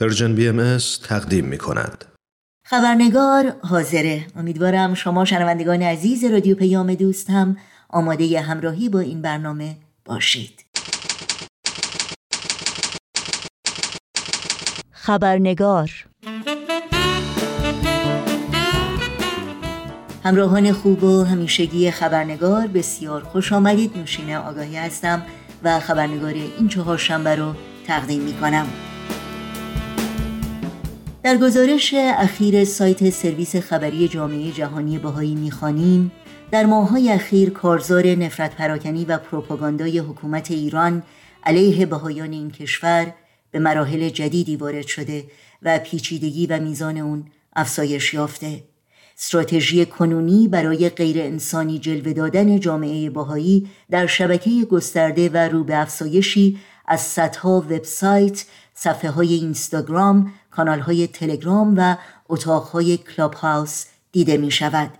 پرژن 0.00 0.34
بی 0.34 0.48
ام 0.48 0.78
تقدیم 1.08 1.44
می 1.44 1.58
کند. 1.58 2.04
خبرنگار 2.66 3.52
حاضره. 3.62 4.26
امیدوارم 4.36 4.94
شما 4.94 5.24
شنوندگان 5.24 5.82
عزیز 5.82 6.24
رادیو 6.24 6.56
پیام 6.56 6.94
دوست 6.94 7.30
هم 7.30 7.56
آماده 7.88 8.40
همراهی 8.40 8.88
با 8.88 9.00
این 9.00 9.22
برنامه 9.22 9.76
باشید. 10.04 10.64
خبرنگار 14.90 15.90
همراهان 20.24 20.72
خوب 20.72 21.04
و 21.04 21.24
همیشگی 21.24 21.90
خبرنگار 21.90 22.66
بسیار 22.66 23.22
خوش 23.22 23.52
آمدید. 23.52 23.98
نوشین 23.98 24.34
آگاهی 24.34 24.76
هستم 24.76 25.22
و 25.62 25.80
خبرنگار 25.80 26.34
این 26.58 26.68
چهار 26.68 26.98
شنبه 26.98 27.36
رو 27.36 27.54
تقدیم 27.86 28.22
می 28.22 28.32
کنم 28.32 28.66
در 31.22 31.36
گزارش 31.36 31.94
اخیر 31.94 32.64
سایت 32.64 33.10
سرویس 33.10 33.56
خبری 33.56 34.08
جامعه 34.08 34.52
جهانی 34.52 34.98
بهایی 34.98 35.34
می‌خوانیم 35.34 36.12
در 36.50 36.66
ماههای 36.66 37.12
اخیر 37.12 37.50
کارزار 37.50 38.06
نفرت 38.06 38.56
پراکنی 38.56 39.04
و 39.04 39.18
پروپاگاندای 39.18 39.98
حکومت 39.98 40.50
ایران 40.50 41.02
علیه 41.44 41.86
بهایان 41.86 42.32
این 42.32 42.50
کشور 42.50 43.14
به 43.50 43.58
مراحل 43.58 44.08
جدیدی 44.08 44.56
وارد 44.56 44.86
شده 44.86 45.24
و 45.62 45.78
پیچیدگی 45.78 46.46
و 46.46 46.60
میزان 46.60 46.98
اون 46.98 47.24
افزایش 47.56 48.14
یافته. 48.14 48.64
استراتژی 49.18 49.86
کنونی 49.86 50.48
برای 50.48 50.88
غیر 50.88 51.20
انسانی 51.20 51.78
جلوه 51.78 52.12
دادن 52.12 52.60
جامعه 52.60 53.10
باهایی 53.10 53.68
در 53.90 54.06
شبکه 54.06 54.50
گسترده 54.64 55.28
و 55.28 55.36
رو 55.36 55.64
به 55.64 55.76
از 56.88 57.00
صدها 57.00 57.60
وبسایت، 57.60 58.44
صفحه 58.74 59.10
های 59.10 59.34
اینستاگرام، 59.34 60.32
کانال 60.50 60.80
های 60.80 61.06
تلگرام 61.06 61.74
و 61.76 61.96
اتاق 62.28 62.62
های 62.62 62.96
کلاب 62.96 63.34
هاوس 63.34 63.84
دیده 64.12 64.36
می 64.36 64.50
شود. 64.50 64.90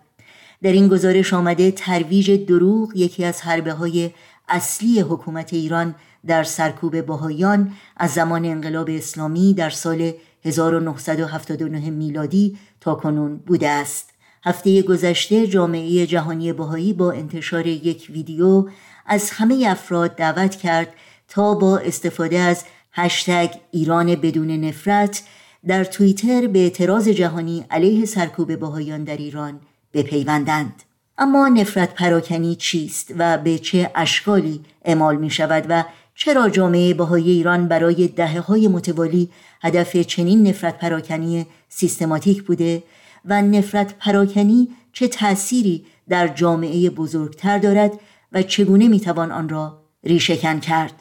در 0.63 0.73
این 0.73 0.89
گزارش 0.89 1.35
آمده 1.35 1.71
ترویج 1.71 2.31
دروغ 2.31 2.97
یکی 2.97 3.25
از 3.25 3.43
حربه 3.43 3.73
های 3.73 4.11
اصلی 4.49 5.01
حکومت 5.01 5.53
ایران 5.53 5.95
در 6.27 6.45
سرکوب 6.45 7.01
باهایان 7.01 7.73
از 7.97 8.11
زمان 8.11 8.45
انقلاب 8.45 8.91
اسلامی 8.91 9.55
در 9.55 9.71
سال 9.71 10.13
1979 10.45 11.91
میلادی 11.91 12.59
تا 12.81 12.95
کنون 12.95 13.37
بوده 13.37 13.69
است. 13.69 14.11
هفته 14.45 14.83
گذشته 14.83 15.47
جامعه 15.47 16.07
جهانی 16.07 16.53
باهایی 16.53 16.93
با 16.93 17.13
انتشار 17.13 17.67
یک 17.67 18.07
ویدیو 18.11 18.69
از 19.07 19.31
همه 19.31 19.67
افراد 19.69 20.17
دعوت 20.17 20.57
کرد 20.57 20.93
تا 21.29 21.55
با 21.55 21.79
استفاده 21.79 22.39
از 22.39 22.65
هشتگ 22.93 23.51
ایران 23.71 24.15
بدون 24.15 24.51
نفرت 24.51 25.23
در 25.67 25.85
توییتر 25.85 26.47
به 26.47 26.59
اعتراض 26.59 27.09
جهانی 27.09 27.65
علیه 27.71 28.07
سرکوب 28.07 28.57
باهایان 28.57 29.05
در 29.05 29.17
ایران 29.17 29.61
بپیوندند. 29.95 30.83
اما 31.19 31.49
نفرت 31.49 31.95
پراکنی 31.95 32.55
چیست 32.55 33.15
و 33.19 33.39
به 33.39 33.59
چه 33.59 33.91
اشکالی 33.95 34.61
اعمال 34.85 35.17
می 35.17 35.31
شود 35.31 35.67
و 35.69 35.85
چرا 36.15 36.49
جامعه 36.49 36.95
باهای 36.95 37.31
ایران 37.31 37.69
برای 37.69 38.09
دهه 38.09 38.41
های 38.41 38.69
متوالی 38.69 39.31
هدف 39.63 39.97
چنین 39.97 40.47
نفرت 40.47 40.79
پراکنی 40.79 41.47
سیستماتیک 41.69 42.43
بوده 42.43 42.83
و 43.25 43.43
نفرت 43.43 43.95
پراکنی 43.99 44.69
چه 44.93 45.09
تأثیری 45.09 45.87
در 46.09 46.29
جامعه 46.29 46.91
بزرگتر 46.91 47.59
دارد 47.59 47.93
و 48.33 48.43
چگونه 48.43 48.89
می‌توان 48.89 49.33
آن 49.33 49.49
را 49.49 49.83
ریشهکن 50.05 50.61
کرد؟ 50.61 50.93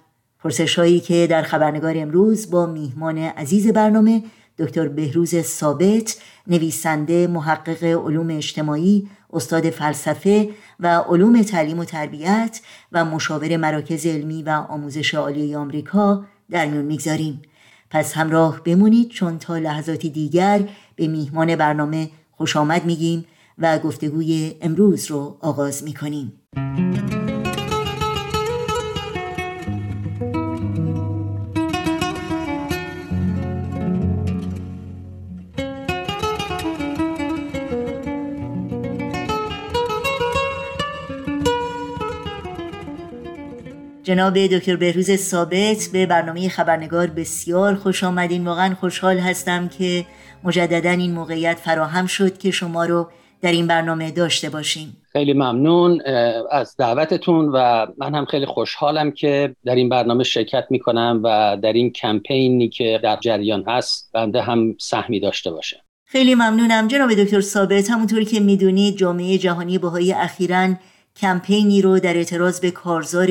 پرسش 0.43 0.79
هایی 0.79 0.99
که 0.99 1.27
در 1.29 1.41
خبرنگار 1.41 1.97
امروز 1.97 2.49
با 2.49 2.65
میهمان 2.65 3.17
عزیز 3.17 3.67
برنامه 3.67 4.23
دکتر 4.57 4.87
بهروز 4.87 5.41
ثابت 5.41 6.17
نویسنده 6.47 7.27
محقق 7.27 7.83
علوم 7.83 8.29
اجتماعی 8.29 9.07
استاد 9.33 9.69
فلسفه 9.69 10.49
و 10.79 10.87
علوم 10.97 11.41
تعلیم 11.41 11.79
و 11.79 11.85
تربیت 11.85 12.61
و 12.91 13.05
مشاور 13.05 13.57
مراکز 13.57 14.05
علمی 14.05 14.43
و 14.43 14.49
آموزش 14.49 15.13
عالی 15.13 15.55
آمریکا 15.55 16.25
در 16.51 16.65
میون 16.65 16.85
می‌گذاریم. 16.85 17.41
پس 17.89 18.13
همراه 18.13 18.61
بمونید 18.63 19.09
چون 19.09 19.39
تا 19.39 19.57
لحظاتی 19.57 20.09
دیگر 20.09 20.69
به 20.95 21.07
میهمان 21.07 21.55
برنامه 21.55 22.09
خوش 22.31 22.55
آمد 22.55 22.85
میگیم 22.85 23.25
و 23.57 23.79
گفتگوی 23.79 24.55
امروز 24.61 25.11
رو 25.11 25.37
آغاز 25.41 25.83
می‌کنیم. 25.83 26.33
جناب 44.07 44.45
دکتر 44.45 44.75
بهروز 44.75 45.15
ثابت 45.15 45.89
به 45.93 46.05
برنامه 46.05 46.49
خبرنگار 46.49 47.07
بسیار 47.07 47.75
خوش 47.75 48.03
آمدین. 48.03 48.47
واقعا 48.47 48.75
خوشحال 48.75 49.17
هستم 49.17 49.67
که 49.67 50.05
مجددا 50.43 50.89
این 50.89 51.13
موقعیت 51.13 51.57
فراهم 51.57 52.07
شد 52.07 52.37
که 52.37 52.51
شما 52.51 52.85
رو 52.85 53.09
در 53.41 53.51
این 53.51 53.67
برنامه 53.67 54.11
داشته 54.11 54.49
باشیم. 54.49 54.97
خیلی 55.11 55.33
ممنون 55.33 56.01
از 56.51 56.75
دعوتتون 56.77 57.49
و 57.53 57.87
من 57.97 58.15
هم 58.15 58.25
خیلی 58.25 58.45
خوشحالم 58.45 59.11
که 59.11 59.55
در 59.65 59.75
این 59.75 59.89
برنامه 59.89 60.23
شرکت 60.23 60.65
می‌کنم 60.69 61.21
و 61.23 61.57
در 61.63 61.73
این 61.73 61.91
کمپینی 61.91 62.69
که 62.69 62.99
در 63.03 63.17
جریان 63.21 63.63
هست 63.67 64.09
بنده 64.13 64.41
هم 64.41 64.75
سهمی 64.79 65.19
داشته 65.19 65.51
باشه. 65.51 65.83
خیلی 66.05 66.35
ممنونم. 66.35 66.87
جناب 66.87 67.13
دکتر 67.13 67.41
ثابت 67.41 67.89
همونطوری 67.89 68.25
که 68.25 68.39
می‌دونید 68.39 68.97
جامعه 68.97 69.37
جهانی 69.37 69.77
بهایی 69.77 70.13
اخیرا 70.13 70.69
کمپینی 71.15 71.81
رو 71.81 71.99
در 71.99 72.17
اعتراض 72.17 72.59
به 72.59 72.71
کارزار 72.71 73.27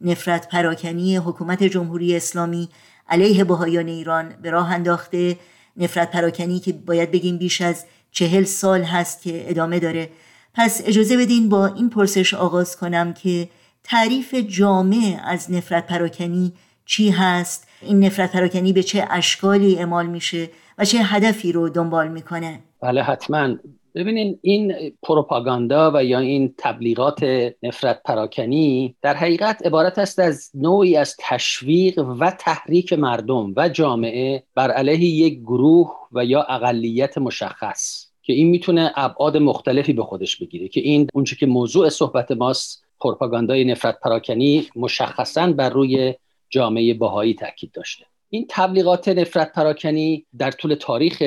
نفرت 0.00 0.48
پراکنی 0.48 1.16
حکومت 1.16 1.62
جمهوری 1.62 2.16
اسلامی 2.16 2.68
علیه 3.08 3.44
بهایان 3.44 3.88
ایران 3.88 4.34
به 4.42 4.50
راه 4.50 4.72
انداخته. 4.72 5.36
نفرت 5.76 6.10
پراکنی 6.10 6.60
که 6.60 6.72
باید 6.72 7.10
بگیم 7.10 7.38
بیش 7.38 7.60
از 7.60 7.84
چهل 8.10 8.44
سال 8.44 8.82
هست 8.82 9.22
که 9.22 9.50
ادامه 9.50 9.78
داره. 9.78 10.10
پس 10.54 10.82
اجازه 10.84 11.16
بدین 11.16 11.48
با 11.48 11.66
این 11.66 11.90
پرسش 11.90 12.34
آغاز 12.34 12.76
کنم 12.76 13.12
که 13.12 13.48
تعریف 13.84 14.34
جامع 14.34 15.20
از 15.24 15.50
نفرت 15.52 15.86
پراکنی 15.86 16.52
چی 16.86 17.10
هست؟ 17.10 17.68
این 17.82 18.04
نفرت 18.04 18.32
پراکنی 18.32 18.72
به 18.72 18.82
چه 18.82 19.06
اشکالی 19.10 19.76
اعمال 19.78 20.06
میشه 20.06 20.50
و 20.78 20.84
چه 20.84 20.98
هدفی 20.98 21.52
رو 21.52 21.68
دنبال 21.68 22.08
می‌کنه؟ 22.08 22.60
بله 22.82 23.02
حتما. 23.02 23.56
ببینین 23.94 24.38
این 24.42 24.92
پروپاگاندا 25.02 25.90
و 25.94 26.04
یا 26.04 26.18
این 26.18 26.54
تبلیغات 26.58 27.24
نفرت 27.62 28.02
پراکنی 28.02 28.96
در 29.02 29.14
حقیقت 29.14 29.66
عبارت 29.66 29.98
است 29.98 30.18
از 30.18 30.50
نوعی 30.54 30.96
از 30.96 31.16
تشویق 31.18 31.98
و 31.98 32.30
تحریک 32.30 32.92
مردم 32.92 33.52
و 33.56 33.68
جامعه 33.68 34.42
بر 34.54 34.70
علیه 34.70 35.26
یک 35.26 35.40
گروه 35.40 35.96
و 36.12 36.24
یا 36.24 36.42
اقلیت 36.42 37.18
مشخص 37.18 38.06
که 38.22 38.32
این 38.32 38.48
می‌تونه 38.48 38.92
ابعاد 38.96 39.36
مختلفی 39.36 39.92
به 39.92 40.02
خودش 40.02 40.36
بگیره 40.36 40.68
که 40.68 40.80
این 40.80 41.08
اونچه 41.14 41.36
که 41.36 41.46
موضوع 41.46 41.88
صحبت 41.88 42.30
ماست 42.30 42.84
پروپاگاندای 43.00 43.64
نفرت 43.64 44.00
پراکنی 44.00 44.68
مشخصا 44.76 45.52
بر 45.52 45.70
روی 45.70 46.14
جامعه 46.50 46.94
باهایی 46.94 47.34
تاکید 47.34 47.72
داشته. 47.72 48.04
این 48.30 48.46
تبلیغات 48.48 49.08
نفرت 49.08 49.52
پراکنی 49.52 50.26
در 50.38 50.50
طول 50.50 50.74
تاریخ 50.74 51.22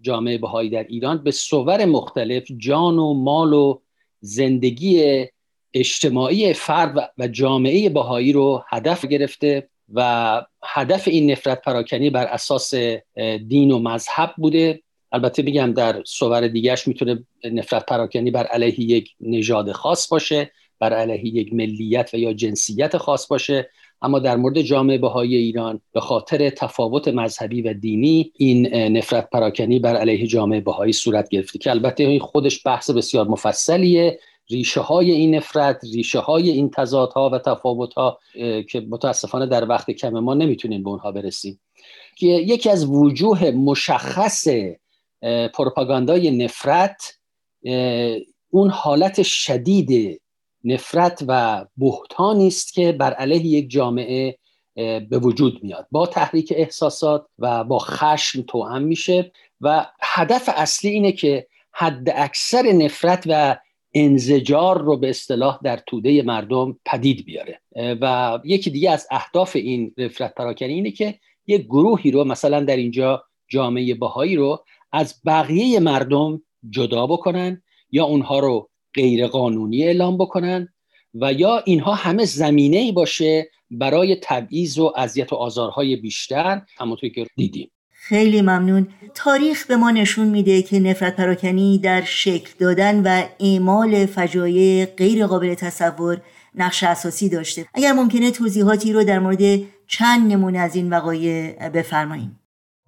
جامعه 0.00 0.38
بهایی 0.38 0.70
در 0.70 0.86
ایران 0.88 1.24
به 1.24 1.30
صور 1.30 1.84
مختلف 1.84 2.44
جان 2.56 2.98
و 2.98 3.14
مال 3.14 3.52
و 3.52 3.80
زندگی 4.20 5.24
اجتماعی 5.74 6.52
فرد 6.52 7.12
و 7.18 7.28
جامعه 7.28 7.88
بهایی 7.88 8.32
رو 8.32 8.64
هدف 8.68 9.04
گرفته 9.04 9.68
و 9.94 10.42
هدف 10.64 11.08
این 11.08 11.30
نفرت 11.30 11.62
پراکنی 11.62 12.10
بر 12.10 12.26
اساس 12.26 12.74
دین 13.48 13.70
و 13.70 13.78
مذهب 13.78 14.34
بوده. 14.36 14.82
البته 15.12 15.42
میگم 15.42 15.72
در 15.72 16.02
صور 16.04 16.48
دیگرش 16.48 16.88
می‌تونه 16.88 17.24
نفرت 17.44 17.86
پراکنی 17.86 18.30
بر 18.30 18.46
علیه 18.46 18.80
یک 18.80 19.10
نژاد 19.20 19.72
خاص 19.72 20.08
باشه 20.08 20.50
بر 20.80 20.92
علیه 20.92 21.26
یک 21.26 21.52
ملیت 21.52 22.10
و 22.14 22.16
یا 22.16 22.32
جنسیت 22.32 22.96
خاص 22.96 23.26
باشه. 23.26 23.70
اما 24.04 24.18
در 24.18 24.36
مورد 24.36 24.62
جامعه 24.62 24.98
بهای 24.98 25.36
ایران 25.36 25.80
به 25.92 26.00
خاطر 26.00 26.50
تفاوت 26.50 27.08
مذهبی 27.08 27.62
و 27.62 27.74
دینی 27.74 28.32
این 28.36 28.74
نفرت 28.74 29.30
پراکنی 29.30 29.78
بر 29.78 29.96
علیه 29.96 30.26
جامعه 30.26 30.60
بهایی 30.60 30.92
صورت 30.92 31.28
گرفته 31.28 31.58
که 31.58 31.70
البته 31.70 32.04
این 32.04 32.20
خودش 32.20 32.66
بحث 32.66 32.90
بسیار 32.90 33.28
مفصلیه. 33.28 34.18
ریشه 34.50 34.80
های 34.80 35.10
این 35.10 35.34
نفرت 35.34 35.80
ریشه 35.94 36.18
های 36.18 36.50
این 36.50 36.70
تضادها 36.70 37.30
و 37.30 37.38
تفاوت 37.38 37.94
ها 37.94 38.18
که 38.70 38.80
متاسفانه 38.80 39.46
در 39.46 39.68
وقت 39.68 39.90
کم 39.90 40.10
ما 40.10 40.34
نمی‌تونیم 40.34 40.82
به 40.82 40.90
اونها 40.90 41.12
برسیم. 41.12 41.60
که 42.16 42.26
یکی 42.26 42.70
از 42.70 42.86
وجوه 42.86 43.50
مشخص 43.50 44.48
پروپاگاندای 45.54 46.30
نفرت 46.30 47.18
اون 48.50 48.70
حالت 48.70 49.22
شدید 49.22 50.20
نفرت 50.64 51.24
و 51.28 51.64
بهتانی 51.76 52.46
است 52.46 52.72
که 52.72 52.92
بر 52.92 53.12
علیه 53.12 53.46
یک 53.46 53.70
جامعه 53.70 54.38
به 55.08 55.18
وجود 55.18 55.64
میاد. 55.64 55.86
با 55.90 56.06
تحریک 56.06 56.52
احساسات 56.56 57.26
و 57.38 57.64
با 57.64 57.78
خشم 57.78 58.42
توأم 58.42 58.82
میشه 58.82 59.32
و 59.60 59.86
هدف 60.00 60.50
اصلی 60.56 60.90
اینه 60.90 61.12
که 61.12 61.46
حد 61.72 62.10
اکثر 62.16 62.62
نفرت 62.62 63.24
و 63.26 63.56
انزجار 63.94 64.82
رو 64.82 64.96
به 64.96 65.10
اصطلاح 65.10 65.58
در 65.64 65.80
توده 65.86 66.22
مردم 66.22 66.78
پدید 66.84 67.24
بیاره. 67.24 67.60
و 68.00 68.38
یکی 68.44 68.70
دیگه 68.70 68.90
از 68.90 69.06
اهداف 69.10 69.56
این 69.56 69.94
نفرت 69.98 70.34
پراکنی 70.34 70.74
اینه 70.74 70.90
که 70.90 71.18
یک 71.46 71.64
گروهی 71.64 72.10
رو 72.10 72.24
مثلا 72.24 72.60
در 72.60 72.76
اینجا 72.76 73.24
جامعه 73.48 73.94
باهایی 73.94 74.36
رو 74.36 74.64
از 74.92 75.20
بقیه 75.26 75.80
مردم 75.80 76.42
جدا 76.70 77.06
بکنن 77.06 77.62
یا 77.90 78.04
اونها 78.04 78.38
رو 78.38 78.70
غیر 78.94 79.26
قانونی 79.26 79.84
اعلام 79.84 80.18
بکنن 80.18 80.68
و 81.14 81.32
یا 81.32 81.62
اینها 81.64 81.94
همه 81.94 82.24
زمینه 82.24 82.76
ای 82.76 82.92
باشه 82.92 83.50
برای 83.70 84.16
تبعیض 84.22 84.78
و 84.78 84.92
اذیت 84.96 85.32
و 85.32 85.36
آزارهای 85.36 85.96
بیشتر 85.96 86.62
همونطوری 86.78 87.12
که 87.12 87.26
دیدیم. 87.36 87.70
خیلی 87.90 88.42
ممنون. 88.42 88.88
تاریخ 89.14 89.66
به 89.66 89.76
ما 89.76 89.90
نشون 89.90 90.28
میده 90.28 90.62
که 90.62 90.80
نفرت 90.80 91.16
پراکنی 91.16 91.78
در 91.78 92.02
شکل 92.02 92.50
دادن 92.58 93.02
و 93.02 93.22
اعمال 93.40 94.06
فجایع 94.06 94.84
غیر 94.84 95.26
قابل 95.26 95.54
تصور 95.54 96.20
نقش 96.54 96.82
اساسی 96.82 97.28
داشته. 97.28 97.66
اگر 97.74 97.92
ممکنه 97.92 98.30
توضیحاتی 98.30 98.92
رو 98.92 99.04
در 99.04 99.18
مورد 99.18 99.60
چند 99.86 100.32
نمونه 100.32 100.58
از 100.58 100.76
این 100.76 100.90
وقایع 100.90 101.68
بفرمایید 101.68 102.30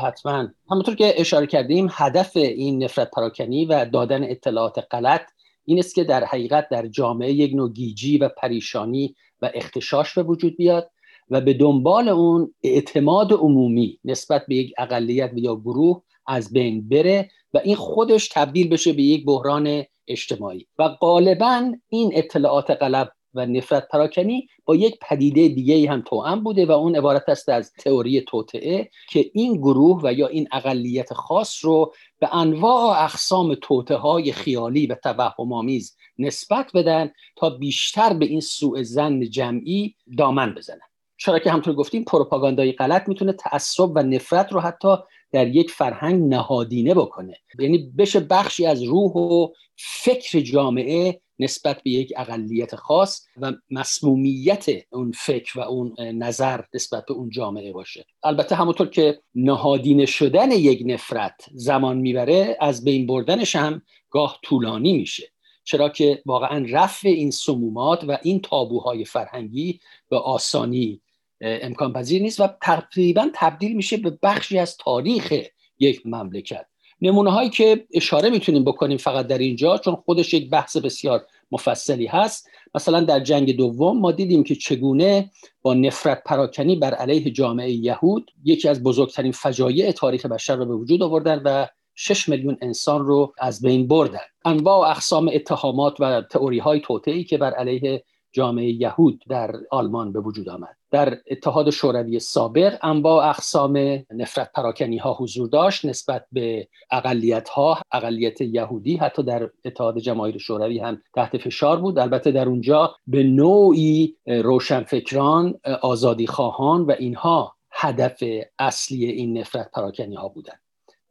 حتما. 0.01 0.49
همونطور 0.71 0.95
که 0.95 1.15
اشاره 1.17 1.47
کردیم 1.47 1.89
هدف 1.93 2.37
این 2.37 2.85
نفرت 2.85 3.11
پراکنی 3.11 3.67
و 3.67 3.85
دادن 3.85 4.25
اطلاعات 4.25 4.79
غلط 4.91 5.23
این 5.67 5.79
است 5.79 5.95
که 5.95 6.05
در 6.05 6.25
حقیقت 6.25 6.69
در 6.69 6.87
جامعه 6.87 7.33
یک 7.33 7.55
نوع 7.55 7.73
گیجی 7.73 8.19
و 8.19 8.29
پریشانی 8.29 9.15
و 9.43 9.51
اختشاش 9.55 10.15
به 10.15 10.23
وجود 10.23 10.57
بیاد 10.57 10.91
و 11.31 11.41
به 11.41 11.55
دنبال 11.55 12.09
اون 12.09 12.55
اعتماد 12.63 13.33
عمومی 13.33 13.99
نسبت 14.05 14.47
به 14.49 14.55
یک 14.55 14.73
اقلیت 14.79 15.31
یا 15.35 15.57
گروه 15.57 16.03
از 16.27 16.53
بین 16.53 16.89
بره 16.89 17.31
و 17.55 17.59
این 17.65 17.77
خودش 17.77 18.29
تبدیل 18.29 18.69
بشه 18.69 18.93
به 18.93 19.03
یک 19.03 19.25
بحران 19.25 19.85
اجتماعی. 20.09 20.67
و 20.79 20.89
غالبا 20.89 21.73
این 21.89 22.11
اطلاعات 22.15 22.71
غلط 22.71 23.09
و 23.37 23.47
نفرت 23.47 23.89
پراکنی 23.89 24.49
با 24.65 24.77
یک 24.77 24.99
پدیده 25.03 25.49
دیگه 25.49 25.91
هم 25.91 26.03
توأم 26.03 26.45
بوده 26.45 26.67
و 26.67 26.71
اون 26.71 26.97
عبارت 26.97 27.29
است 27.29 27.49
از 27.49 27.73
تئوری 27.73 28.21
توطعه 28.21 28.91
که 29.11 29.31
این 29.35 29.57
گروه 29.57 30.01
و 30.03 30.13
یا 30.13 30.27
این 30.27 30.49
اقلیت 30.53 31.15
خاص 31.15 31.65
رو 31.65 31.93
به 32.19 32.35
انواع 32.35 32.83
و 32.83 33.05
اقسام 33.05 33.55
توطعه 33.55 33.97
های 33.97 34.33
خیالی 34.33 34.87
و 34.87 34.95
توهم 34.95 35.53
آمیز 35.53 35.97
نسبت 36.19 36.71
بدن 36.75 37.11
تا 37.37 37.51
بیشتر 37.51 38.13
به 38.13 38.27
این 38.27 38.41
سوء 38.41 38.83
زن 38.83 39.21
جمعی 39.21 39.95
دامن 40.19 40.55
بزنن. 40.55 40.81
چرا 41.17 41.39
که 41.39 41.51
همطور 41.51 41.75
گفتیم 41.75 42.05
پروپاگاندای 42.05 42.73
غلط 42.73 43.09
می‌تونه 43.09 43.33
تعصب 43.33 43.91
و 43.95 44.03
نفرت 44.03 44.53
رو 44.53 44.61
حتی 44.61 44.97
در 45.33 45.47
یک 45.47 45.71
فرهنگ 45.71 46.29
نهادینه 46.29 46.95
بکنه. 46.95 47.37
یعنی 47.59 47.79
بشه 47.99 48.21
بخشی 48.21 48.67
از 48.67 48.83
روح 48.83 49.13
و 49.13 49.49
فکر 49.77 50.41
جامعه 50.41 51.21
نسبت 51.39 51.83
به 51.83 51.91
یک 51.91 52.13
اقلیت 52.17 52.77
خاص 52.77 53.27
و 53.37 53.53
مسمومیت 53.71 54.67
اون 54.93 55.13
فکر 55.13 55.59
و 55.59 55.63
اون 55.63 55.95
نظر 56.01 56.61
نسبت 56.75 57.07
به 57.07 57.15
اون 57.15 57.31
جامعه 57.31 57.73
باشه. 57.73 58.07
البته 58.23 58.55
همونطور 58.55 58.89
که 58.89 59.21
نهادینه 59.35 60.07
شدن 60.07 60.51
یک 60.51 60.83
نفرت 60.87 61.47
زمان 61.55 61.99
می‌بره 61.99 62.57
از 62.61 62.85
بین 62.85 63.07
بردنش 63.07 63.57
هم 63.57 63.83
گاه 64.11 64.39
طولانی 64.43 64.93
میشه. 64.93 65.33
چرا 65.65 65.89
که 65.89 66.23
واقعا 66.27 66.67
رفع 66.71 67.09
این 67.09 67.31
سمومات 67.31 68.05
و 68.05 68.19
این 68.23 68.41
تابوهای 68.41 69.05
فرهنگی 69.05 69.81
به 70.09 70.19
آسانی 70.19 71.01
امکان 71.41 71.93
پذیر 71.93 72.23
نیست 72.23 72.41
و 72.41 72.49
تقریبا 72.63 73.31
تبدیل 73.35 73.77
میشه 73.77 73.97
به 73.97 74.19
بخشی 74.23 74.59
از 74.59 74.77
تاریخ 74.77 75.35
یک 75.79 76.07
مملکت. 76.07 76.67
نمونه 77.01 77.31
هایی 77.31 77.51
که 77.51 77.87
اشاره 77.95 78.31
می‌تونیم 78.31 78.65
بکنیم 78.65 78.99
فقط 78.99 79.27
در 79.27 79.39
اینجا 79.39 79.79
چون 79.79 79.95
خودش 79.95 80.35
یک 80.35 80.51
بحث 80.51 80.77
بسیار 80.77 81.27
مفصلی 81.53 82.07
هست. 82.07 82.49
مثلا 82.75 83.01
در 83.01 83.21
جنگ 83.21 83.57
دوم 83.57 84.01
ما 84.01 84.13
دیدیم 84.13 84.45
که 84.45 84.55
چگونه 84.55 85.31
با 85.63 85.75
نفرت 85.75 86.23
پراکنی 86.25 86.77
بر 86.77 86.95
علیه 86.95 87.31
جامعه 87.31 87.71
یهود 87.71 88.31
یکی 88.45 88.69
از 88.69 88.83
بزرگترین 88.83 89.33
فجایع 89.33 89.93
تاریخ 89.93 90.27
بشر 90.27 90.57
را 90.57 90.65
به 90.65 90.75
وجود 90.75 91.03
آوردن 91.03 91.43
و 91.45 91.67
6 91.95 92.29
میلیون 92.29 92.57
انسان 92.63 93.07
رو 93.07 93.33
از 93.39 93.63
بین 93.63 93.89
بردن. 93.89 94.19
انواع 94.45 94.79
و 94.79 94.91
اقسام 94.91 95.31
اتهامات 95.35 95.97
و 96.01 96.23
تئوری 96.23 96.59
های 96.59 96.81
توطئه‌ای 96.81 97.25
که 97.25 97.39
بر 97.39 97.55
علیه 97.55 98.05
جامعه 98.37 98.71
یهود 98.71 99.23
در 99.29 99.55
آلمان 99.71 100.13
به 100.13 100.21
وجود 100.21 100.49
آمد. 100.49 100.77
در 100.91 101.19
اتحاد 101.31 101.71
شوروی 101.71 102.19
سابق 102.21 102.79
انواع 102.83 103.29
اقسام 103.29 104.05
نفرت 104.11 104.53
پراکنی 104.53 104.97
ها 104.97 105.17
حضور 105.21 105.49
داشت 105.49 105.85
نسبت 105.85 106.27
به 106.33 106.69
اقلیت 106.91 107.49
ها 107.49 107.79
اقلیت 107.93 108.41
یهودی 108.41 108.97
حتی 108.97 109.23
در 109.23 109.51
اتحاد 109.65 109.99
جماهیر 109.99 110.39
شوروی 110.39 110.79
هم 110.79 111.03
تحت 111.15 111.39
فشار 111.39 111.81
بود. 111.81 111.99
البته 111.99 112.31
در 112.31 112.49
اونجا 112.49 112.95
به 113.07 113.23
نوعی 113.23 114.17
روشنفکران 114.27 115.61
آزادی 115.83 116.27
خواهان 116.27 116.83
و 116.83 116.95
اینها 116.99 117.55
هدف 117.71 118.25
اصلی 118.59 119.05
این 119.05 119.39
نفرت 119.39 119.71
پراکنی 119.71 120.15
ها 120.15 120.29
بودند. 120.29 120.61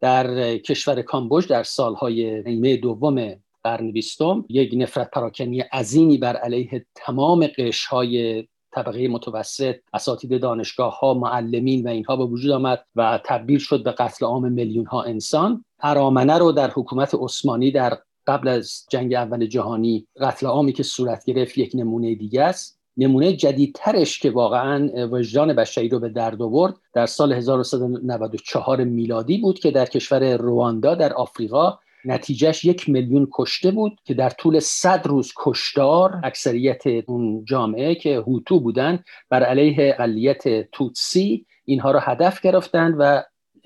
در 0.02 0.58
کشور 0.58 1.02
کامبوج 1.02 1.48
در 1.48 1.64
سالهای 1.64 2.44
نیمه 2.44 2.78
دوم 2.78 3.36
قرن 3.66 3.92
بیستم 3.92 4.46
یک 4.50 4.74
نفرت 4.78 5.12
پراکنی 5.12 5.62
عظیمی 5.62 6.18
بر 6.18 6.36
علیه 6.36 6.86
تمام 6.96 7.48
های 7.90 8.44
طبقه 8.72 9.08
متوسط 9.08 9.76
اساتید 9.94 10.42
دانشگاه 10.42 11.00
ها 11.00 11.14
معلمین 11.14 11.88
و 11.88 11.90
اینها 11.90 12.16
به 12.16 12.26
وجود 12.26 12.52
آمد 12.52 12.86
و 12.96 13.20
تبدیل 13.26 13.60
شد 13.60 13.84
به 13.84 13.92
قتل 13.92 14.26
عام 14.26 14.52
میلیون 14.52 14.86
ها 14.86 15.04
انسان. 15.04 15.66
ارامنه 15.84 16.38
رو 16.38 16.52
در 16.52 16.72
حکومت 16.72 17.16
عثمانی 17.20 17.72
در 17.72 17.98
قبل 18.28 18.48
از 18.48 18.86
جنگ 18.90 19.14
اول 19.14 19.46
جهانی 19.46 20.08
قتل 20.22 20.48
عامی 20.48 20.74
که 20.74 20.84
صورت 20.84 21.26
گرفت 21.26 21.58
یک 21.58 21.72
نمونه 21.76 22.16
دیگه 22.16 22.42
است. 22.42 22.80
نمونه 22.98 23.34
جدیدترش 23.34 24.20
که 24.20 24.32
واقعا 24.32 24.90
وجدان 25.12 25.54
بشری 25.54 25.90
رو 25.90 26.00
به 26.00 26.10
درد 26.10 26.42
آورد 26.42 26.74
در 26.94 27.06
سال 27.06 27.34
1994 27.34 28.84
میلادی 28.84 29.38
بود 29.38 29.60
که 29.60 29.72
در 29.72 29.86
کشور 29.86 30.38
رواندا 30.38 30.96
در 30.96 31.14
آفریقا 31.14 31.80
نتیجهش 32.06 32.66
یک 32.66 32.90
میلیون 32.90 33.28
کشته 33.34 33.72
بود 33.72 34.00
که 34.04 34.14
در 34.14 34.30
طول 34.30 34.60
صد 34.60 35.08
روز 35.08 35.34
کشدار 35.38 36.22
اکثریت 36.24 36.84
اون 37.08 37.46
جامعه 37.46 37.96
که 37.96 38.18
هوتو 38.18 38.60
بودن 38.60 39.04
بر 39.30 39.44
علیه 39.44 39.76
اقلیت 39.94 40.72
توتسی 40.72 41.46
اینها 41.66 41.92
رو 41.92 42.00
هدف 42.00 42.42
گرفتند 42.42 42.96
و 43.00 43.24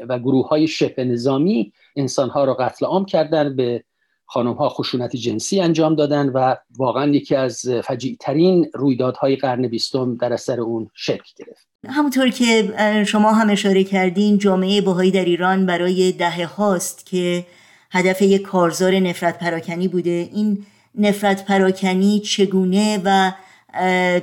و 0.09 0.19
گروه 0.19 0.47
های 0.47 0.67
شبه 0.67 1.03
نظامی 1.03 1.73
انسان 1.95 2.29
ها 2.29 2.43
رو 2.43 2.53
قتل 2.53 2.85
عام 2.85 3.05
کردن 3.05 3.55
به 3.55 3.83
خانم 4.25 4.53
ها 4.53 4.69
خشونت 4.69 5.15
جنسی 5.15 5.61
انجام 5.61 5.95
دادن 5.95 6.29
و 6.29 6.55
واقعا 6.77 7.11
یکی 7.11 7.35
از 7.35 7.69
فجیع 7.83 8.17
ترین 8.19 8.71
رویدادهای 8.73 9.35
قرن 9.35 9.67
بیستم 9.67 10.15
در 10.15 10.33
اثر 10.33 10.61
اون 10.61 10.89
شکل 10.93 11.31
گرفت. 11.37 11.67
همونطور 11.87 12.29
که 12.29 12.73
شما 13.07 13.31
هم 13.31 13.49
اشاره 13.49 13.83
کردین 13.83 14.37
جامعه 14.37 14.81
بهایی 14.81 15.11
در 15.11 15.25
ایران 15.25 15.65
برای 15.65 16.11
دهه 16.11 16.45
هاست 16.45 17.05
که 17.05 17.45
هدف 17.91 18.21
یک 18.21 18.41
کارزار 18.41 18.99
نفرت 18.99 19.39
پراکنی 19.39 19.87
بوده. 19.87 20.29
این 20.33 20.65
نفرت 20.95 21.45
پراکنی 21.45 22.19
چگونه 22.19 23.01
و 23.05 23.31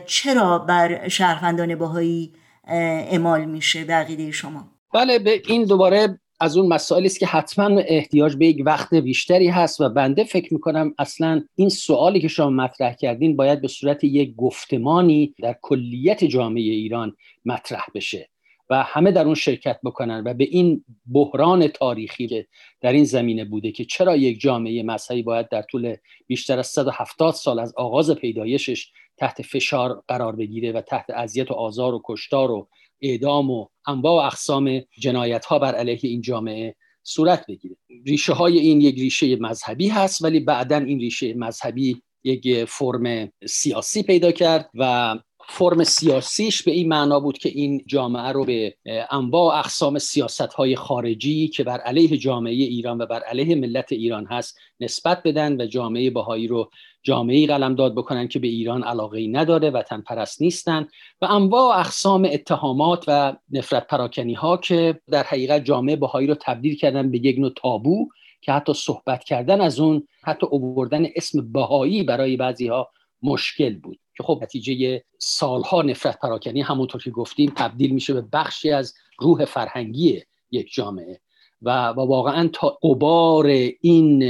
چرا 0.07 0.59
بر 0.59 1.09
شهروندان 1.09 1.75
باهایی 1.75 2.33
اعمال 2.67 3.45
میشه 3.45 3.85
به 3.85 3.93
عقیده 3.93 4.31
شما؟ 4.31 4.69
بله 4.95 5.19
به 5.19 5.43
این 5.49 5.65
دوباره 5.65 6.19
از 6.41 6.57
اون 6.57 6.69
مسائلی 6.69 7.07
است 7.07 7.21
که 7.21 7.27
حتما 7.27 7.81
احتیاج 7.81 8.37
به 8.37 8.47
یک 8.47 8.63
وقت 8.67 8.95
بیشتری 8.95 9.49
هست 9.49 9.81
و 9.81 9.89
بنده 9.89 10.25
فکر 10.25 10.55
می‌کنم 10.55 10.95
اصلا 10.99 11.43
این 11.55 11.69
سوالی 11.69 12.21
که 12.21 12.29
شما 12.29 12.51
مطرح 12.51 12.95
کردین 12.95 13.37
باید 13.37 13.61
به 13.61 13.69
صورت 13.69 14.05
یک 14.05 14.37
گفتمانی 14.37 15.35
در 15.43 15.57
کلیت 15.63 16.25
جامعه 16.25 16.63
ایران 16.63 17.17
مطرح 17.45 17.85
بشه. 17.95 18.29
و 18.71 18.83
همه 18.83 19.13
در 19.13 19.25
اون 19.25 19.35
شرکت 19.35 19.81
بکنن 19.85 20.23
و 20.27 20.35
به 20.35 20.45
این 20.45 20.85
بحران 21.13 21.69
تاریخی 21.69 22.27
که 22.27 22.47
در 22.81 22.93
این 22.93 23.05
زمینه 23.05 23.45
بوده 23.45 23.73
که 23.73 23.85
چرا 23.85 24.17
یک 24.17 24.41
جامعه 24.41 24.83
مذهبی 24.83 25.23
باید 25.23 25.49
در 25.49 25.63
طول 25.63 25.97
بیشتر 26.27 26.59
از 26.59 26.67
170 26.67 27.35
سال 27.35 27.59
از 27.59 27.75
آغاز 27.77 28.11
پیدایشش 28.11 28.93
تحت 29.17 29.43
فشار 29.43 30.03
قرار 30.09 30.37
بگیره 30.37 30.73
و 30.73 30.81
تحت 30.81 31.11
اذیت 31.11 31.51
و 31.51 31.55
آزار 31.55 31.95
و 31.95 32.03
کشتار 32.05 32.51
و 32.51 32.69
اعدام 33.01 33.51
و 33.51 33.67
انواع 33.87 34.23
و 34.23 34.27
اقسام 34.27 34.83
جنایت 34.99 35.45
ها 35.45 35.59
بر 35.59 35.75
علیه 35.75 35.99
این 36.03 36.21
جامعه 36.21 36.77
صورت 37.03 37.47
بگیره. 37.47 37.77
ریشه 38.07 38.33
های 38.33 38.59
این 38.59 38.81
یک 38.81 38.99
ریشه 38.99 39.37
مذهبی 39.37 39.89
هست 39.89 40.25
ولی 40.25 40.41
بعدا 40.41 40.77
این 40.77 40.99
ریشه 40.99 41.35
مذهبی 41.35 42.03
یک 42.25 42.65
فرم 42.65 43.33
سیاسی 43.47 44.03
پیدا 44.03 44.33
کرد 44.33 44.71
و 44.75 45.15
فرم 45.49 45.85
سیاسیش 45.85 46.63
به 46.63 46.71
این 46.71 46.89
معنا 46.89 47.21
بود 47.21 47.39
که 47.39 47.49
این 47.49 47.83
جامعه 47.87 48.33
رو 48.33 48.45
به 48.45 48.77
انواع 49.11 49.59
اقسام 49.59 49.99
سیاست 49.99 50.41
های 50.41 50.77
خارجی 50.77 51.49
که 51.49 51.65
بر 51.65 51.81
علیه 51.81 52.19
جامعه 52.19 52.53
ایران 52.53 52.99
و 52.99 53.07
بر 53.07 53.23
علیه 53.23 53.55
ملت 53.55 53.93
ایران 53.93 54.27
هست 54.27 54.59
نسبت 54.81 55.23
بدن 55.23 55.61
و 55.61 55.67
جامعه 55.67 56.11
بهایی 56.11 56.47
رو 56.47 56.71
جامعه 57.03 57.47
قلمداد 57.47 57.95
بکنن 57.95 58.29
که 58.29 58.39
به 58.39 58.49
ایران 58.49 58.83
علاقه 58.83 59.19
ای 59.19 59.29
نداره 59.29 59.71
وطن 59.71 60.01
پرست 60.01 60.43
نیستن 60.43 60.89
و 61.21 61.25
انواع 61.25 61.79
اقسام 61.79 62.29
اتهامات 62.33 63.05
و 63.09 63.37
نفرت 63.51 63.87
پراکنی 63.87 64.35
ها 64.35 64.57
که 64.57 65.01
در 65.11 65.23
حقیقت 65.23 65.65
جامعه 65.65 65.97
بهایی 65.97 66.27
رو 66.27 66.35
تبدیل 66.41 66.77
کردن 66.77 67.11
به 67.11 67.19
یک 67.19 67.39
نوع 67.39 67.53
تابو 67.57 68.09
که 68.41 68.53
حتی 68.53 68.75
صحبت 68.75 69.25
کردن 69.25 69.61
از 69.61 69.81
اون 69.81 70.09
حتی 70.25 70.47
اووردن 70.47 71.07
اسم 71.17 71.53
بهایی 71.53 72.03
برای 72.03 72.37
بعضی 72.37 72.69
ها 72.69 72.91
مشکل 73.23 73.75
بود. 73.79 73.99
که 74.17 74.23
خب 74.23 74.39
نتیجه 74.43 75.05
سالها 75.19 75.83
نفرت 75.83 76.19
پراکنی 76.21 76.63
همونطور 76.63 77.03
که 77.03 77.11
گفتیم 77.11 77.53
تبدیل 77.57 77.91
میشه 77.91 78.15
به 78.15 78.25
بخشی 78.33 78.71
از 78.71 78.95
روح 79.19 79.45
فرهنگی 79.45 80.23
یک 80.51 80.73
جامعه 80.73 81.21
و, 81.63 81.71
واقعا 81.97 82.49
تا 82.53 82.79
قبار 82.83 83.47
این 83.81 84.23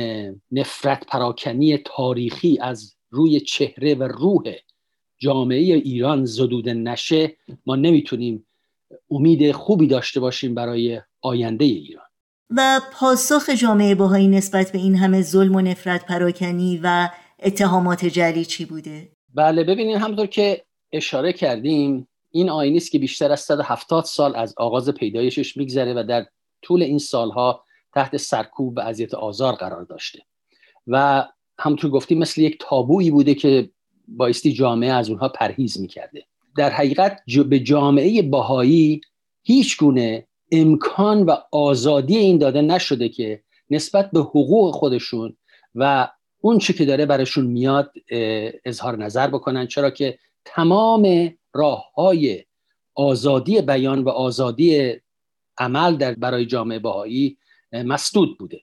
نفرت 0.53 1.07
پراکنی 1.07 1.79
تاریخی 1.79 2.59
از 2.61 2.97
روی 3.11 3.41
چهره 3.41 3.95
و 3.95 4.03
روح 4.03 4.43
جامعه 5.19 5.59
ایران 5.59 6.25
زدوده 6.25 6.75
نشه 6.75 7.37
ما 7.67 7.77
نمی‌تونیم 7.77 8.47
امید 9.11 9.53
خوبی 9.53 9.87
داشته 9.87 10.21
باشیم 10.21 10.55
برای 10.55 11.01
آینده 11.21 11.65
ایران 11.65 12.07
و 12.51 12.81
پاسخ 12.93 13.51
جامعه 13.51 13.95
باهایی 13.95 14.29
نسبت 14.29 14.73
به 14.73 14.79
این 14.79 14.95
همه 14.95 15.23
ظلم 15.23 15.57
و 15.57 15.61
نفرت 15.61 16.07
پراکنی 16.07 16.81
و 16.83 17.09
اتهامات 17.39 18.05
جلی 18.05 18.45
چی 18.45 18.65
بوده؟ 18.65 19.16
بله 19.37 19.65
ببینید 19.65 19.97
همونطور 19.97 20.27
که 20.27 20.65
اشاره 20.93 21.33
کردیم 21.33 22.09
این 22.31 22.51
آینی 22.51 22.77
است 22.77 22.91
که 22.91 22.99
بیشتر 22.99 23.33
از 23.33 23.41
170 23.41 24.05
سال 24.05 24.37
از 24.37 24.55
آغاز 24.57 24.89
پیدایشش 24.89 25.57
میگذره 25.57 25.95
و 25.95 26.03
در 26.03 26.27
طول 26.63 26.83
این 26.83 26.99
سالها 26.99 27.65
تحت 27.95 28.17
سرکوب 28.17 28.77
و 28.77 28.81
اذیت 28.81 29.15
آزار 29.15 29.55
قرار 29.55 29.85
داشته. 29.85 30.23
و 30.87 31.25
همونطور 31.59 31.91
گفتیم 31.91 32.19
مثل 32.19 32.41
یک 32.41 32.57
تابویی 32.61 33.11
بوده 33.11 33.35
که 33.35 33.71
بایستی 34.09 34.53
جامعه 34.53 34.93
از 34.93 35.11
اونها 35.11 35.29
پرهیز 35.29 35.81
می‌کرده. 35.81 36.25
در 36.57 36.71
حقیقت 36.71 37.23
به 37.49 37.61
جامعه 37.61 38.23
باهایی 38.23 39.01
هیچ 39.43 39.79
گونه 39.79 40.27
امکان 40.53 41.23
و 41.23 41.37
آزادی 41.53 42.17
این 42.17 42.39
داده 42.39 42.63
نشده 42.63 43.09
که 43.09 43.43
نسبت 43.71 44.11
به 44.11 44.21
حقوق 44.21 44.75
خودشون 44.75 45.37
و 45.75 46.09
اون 46.41 46.59
چی 46.59 46.73
که 46.73 46.85
داره 46.85 47.07
برشون 47.07 47.47
میاد 47.47 47.93
اظهار 48.65 48.99
نظر 48.99 49.27
بکنن. 49.27 49.67
چرا 49.67 49.91
که 49.91 50.19
تمام 50.45 51.35
راه 51.55 51.85
های 51.95 52.45
آزادی 52.95 53.61
بیان 53.61 54.05
و 54.05 54.09
آزادی 54.09 54.95
عمل 55.59 55.97
در 55.97 56.15
برای 56.15 56.47
جامعه 56.47 56.79
باهایی 56.79 57.39
مسدود 57.73 58.39
بوده. 58.39 58.63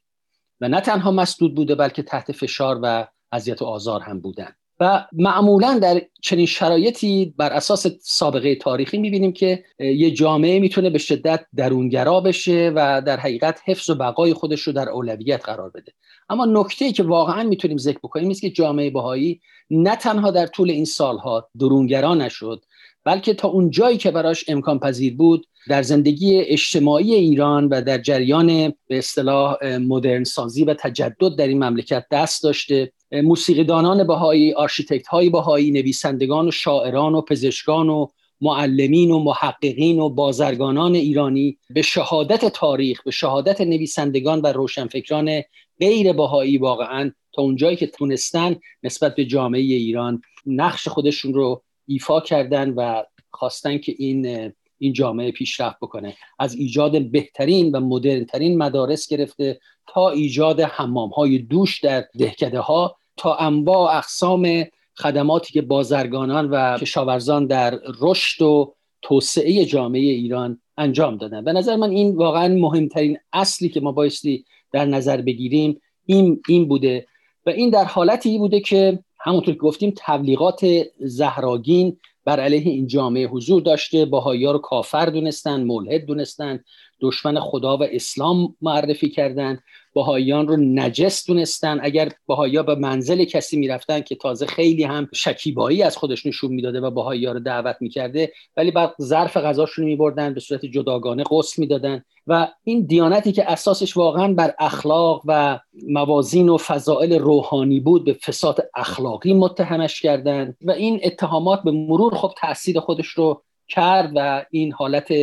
و 0.61 0.67
نه 0.67 0.81
تنها 0.81 1.11
مسدود 1.11 1.55
بوده 1.55 1.75
بلکه 1.75 2.03
تحت 2.03 2.31
فشار 2.31 2.79
و 2.83 3.07
اذیت 3.31 3.61
و 3.61 3.65
آزار 3.65 4.01
هم 4.01 4.19
بودن. 4.19 4.55
و 4.79 5.05
معمولا 5.13 5.79
در 5.79 6.01
چنین 6.21 6.45
شرایطی 6.45 7.33
بر 7.37 7.53
اساس 7.53 7.87
سابقه 8.01 8.55
تاریخی 8.55 8.97
می‌بینیم 8.97 9.31
که 9.33 9.63
یه 9.79 10.11
جامعه 10.11 10.59
می‌تونه 10.59 10.89
به 10.89 10.97
شدت 10.97 11.45
درونگرا 11.55 12.21
بشه 12.21 12.71
و 12.75 13.01
در 13.05 13.19
حقیقت 13.19 13.59
حفظ 13.65 13.89
و 13.89 13.95
بقای 13.95 14.33
خودش 14.33 14.61
رو 14.61 14.73
در 14.73 14.89
اولویت 14.89 15.45
قرار 15.45 15.69
بده. 15.69 15.91
اما 16.29 16.45
نکته 16.45 16.85
ای 16.85 16.91
که 16.91 17.03
واقعا 17.03 17.43
می‌تونیم 17.43 17.77
ذکر 17.77 17.99
بکنیم 18.03 18.23
این 18.23 18.29
است 18.29 18.41
که 18.41 18.49
جامعه 18.49 18.89
بهایی 18.89 19.41
نه 19.69 19.95
تنها 19.95 20.31
در 20.31 20.47
طول 20.47 20.71
این 20.71 20.85
سالها 20.85 21.49
درونگرا 21.59 22.15
نشد 22.15 22.65
بلکه 23.03 23.33
تا 23.33 23.47
اون 23.47 23.69
جایی 23.69 23.97
که 23.97 24.11
براش 24.11 24.45
امکان 24.47 24.79
پذیر 24.79 25.15
بود 25.15 25.47
در 25.69 25.81
زندگی 25.81 26.39
اجتماعی 26.39 27.13
ایران 27.13 27.67
و 27.67 27.81
در 27.81 27.97
جریان 27.97 28.73
به 28.87 28.97
اصطلاح 28.97 29.77
مدرن 29.77 30.23
سازی 30.23 30.65
و 30.65 30.73
تجدد 30.73 31.35
در 31.35 31.47
این 31.47 31.63
مملکت 31.63 32.05
دست 32.11 32.43
داشته. 32.43 32.91
موسیقیدانان 33.11 34.07
بهایی 34.07 34.53
آرشیتکت 34.53 35.07
های 35.07 35.29
بهایی 35.29 35.71
نویسندگان 35.71 36.47
و 36.47 36.51
شاعران 36.51 37.15
و 37.15 37.21
پزشکان 37.21 37.89
و 37.89 38.07
معلمین 38.41 39.11
و 39.11 39.19
محققین 39.19 39.99
و 39.99 40.09
بازرگانان 40.09 40.95
ایرانی 40.95 41.57
به 41.69 41.81
شهادت 41.81 42.45
تاریخ 42.45 43.03
به 43.03 43.11
شهادت 43.11 43.61
نویسندگان 43.61 44.41
و 44.41 44.47
روشنفکران 44.47 45.41
غیر 45.79 46.13
بهایی 46.13 46.57
واقعا 46.57 47.11
تا 47.33 47.41
اونجایی 47.41 47.75
که 47.75 47.87
تونستن 47.87 48.55
نسبت 48.83 49.15
به 49.15 49.25
جامعه 49.25 49.61
ایران 49.61 50.21
نقش 50.45 50.87
خودشون 50.87 51.33
رو 51.33 51.63
ایفا 51.87 52.21
کردن 52.21 52.69
و 52.69 53.03
خواستن 53.31 53.77
که 53.77 53.95
این 53.97 54.53
این 54.83 54.93
جامعه 54.93 55.31
پیشرفت 55.31 55.77
بکنه. 55.81 56.15
از 56.39 56.55
ایجاد 56.55 57.11
بهترین 57.11 57.71
و 57.71 57.79
مدرنترین 57.79 58.57
مدارس 58.57 59.07
گرفته 59.07 59.59
تا 59.87 60.09
ایجاد 60.09 60.61
حمام 60.61 61.09
های 61.09 61.37
دوش 61.37 61.79
در 61.79 62.05
دهکده 62.19 62.59
ها 62.59 62.95
تا 63.17 63.35
انواع 63.35 63.97
اقسام 63.97 64.63
خدماتی 64.97 65.53
که 65.53 65.61
بازرگانان 65.61 66.49
و 66.49 66.77
کشاورزان 66.77 67.47
در 67.47 67.79
رشد 68.01 68.41
و 68.41 68.73
توسعه 69.01 69.65
جامعه 69.65 70.01
ایران 70.01 70.61
انجام 70.77 71.17
دادن. 71.17 71.43
به 71.43 71.53
نظر 71.53 71.75
من 71.75 71.89
این 71.89 72.15
واقعا 72.15 72.47
مهمترین 72.47 73.17
اصلی 73.33 73.69
که 73.69 73.81
ما 73.81 73.91
بایستی 73.91 74.45
در 74.71 74.85
نظر 74.85 75.21
بگیریم 75.21 75.81
این, 76.05 76.41
این 76.47 76.67
بوده. 76.67 77.07
و 77.45 77.49
این 77.49 77.69
در 77.69 77.85
حالتی 77.85 78.37
بوده 78.37 78.59
که 78.59 78.99
همونطور 79.19 79.53
که 79.53 79.59
گفتیم 79.59 79.93
تبلیغات 79.97 80.65
زهراگین 80.99 81.97
بر 82.25 82.39
علیه 82.39 82.71
این 82.71 82.87
جامعه 82.87 83.27
حضور 83.27 83.61
داشته. 83.61 84.05
باهایی 84.05 84.45
رو 84.45 84.57
کافر 84.57 85.05
دونستن 85.05 85.63
ملحد 85.63 86.05
دونستن 86.05 86.63
دشمن 87.01 87.39
خدا 87.39 87.77
و 87.77 87.83
اسلام 87.83 88.55
معرفی 88.61 89.09
کردند 89.09 89.63
باهاییان 89.93 90.47
رو 90.47 90.57
نجس 90.57 91.27
دونستن. 91.27 91.79
اگر 91.83 92.09
باهایی 92.25 92.63
به 92.63 92.75
منزل 92.75 93.23
کسی 93.23 93.57
می‌رفتن 93.57 94.01
که 94.01 94.15
تازه 94.15 94.45
خیلی 94.45 94.83
هم 94.83 95.09
شکیبایی 95.13 95.83
از 95.83 95.97
خودش 95.97 96.25
نشون 96.25 96.53
می‌داده 96.53 96.81
و 96.81 96.91
باهایی 96.91 97.25
رو 97.25 97.39
دعوت 97.39 97.75
می‌کرده 97.79 98.33
ولی 98.57 98.71
بعد 98.71 98.93
ظرف 99.01 99.37
غذاشون 99.37 99.85
میبردن 99.85 100.33
به 100.33 100.39
صورت 100.39 100.65
جداگانه 100.65 101.23
قسل 101.31 101.61
می‌دادن 101.61 102.03
و 102.27 102.47
این 102.63 102.85
دیانتی 102.85 103.31
که 103.31 103.51
اساسش 103.51 103.97
واقعا 103.97 104.33
بر 104.33 104.53
اخلاق 104.59 105.21
و 105.25 105.59
موازین 105.87 106.49
و 106.49 106.57
فضائل 106.57 107.19
روحانی 107.19 107.79
بود 107.79 108.05
به 108.05 108.13
فساد 108.13 108.69
اخلاقی 108.75 109.33
متهمش 109.33 110.01
کردند 110.01 110.57
و 110.61 110.71
این 110.71 110.99
اتهامات 111.03 111.63
به 111.63 111.71
مرور 111.71 112.15
خب 112.15 112.33
تاثیر 112.37 112.79
خودش 112.79 113.07
رو 113.07 113.43
کرد 113.67 114.11
و 114.15 114.45
این 114.51 114.71
حالت 114.71 115.13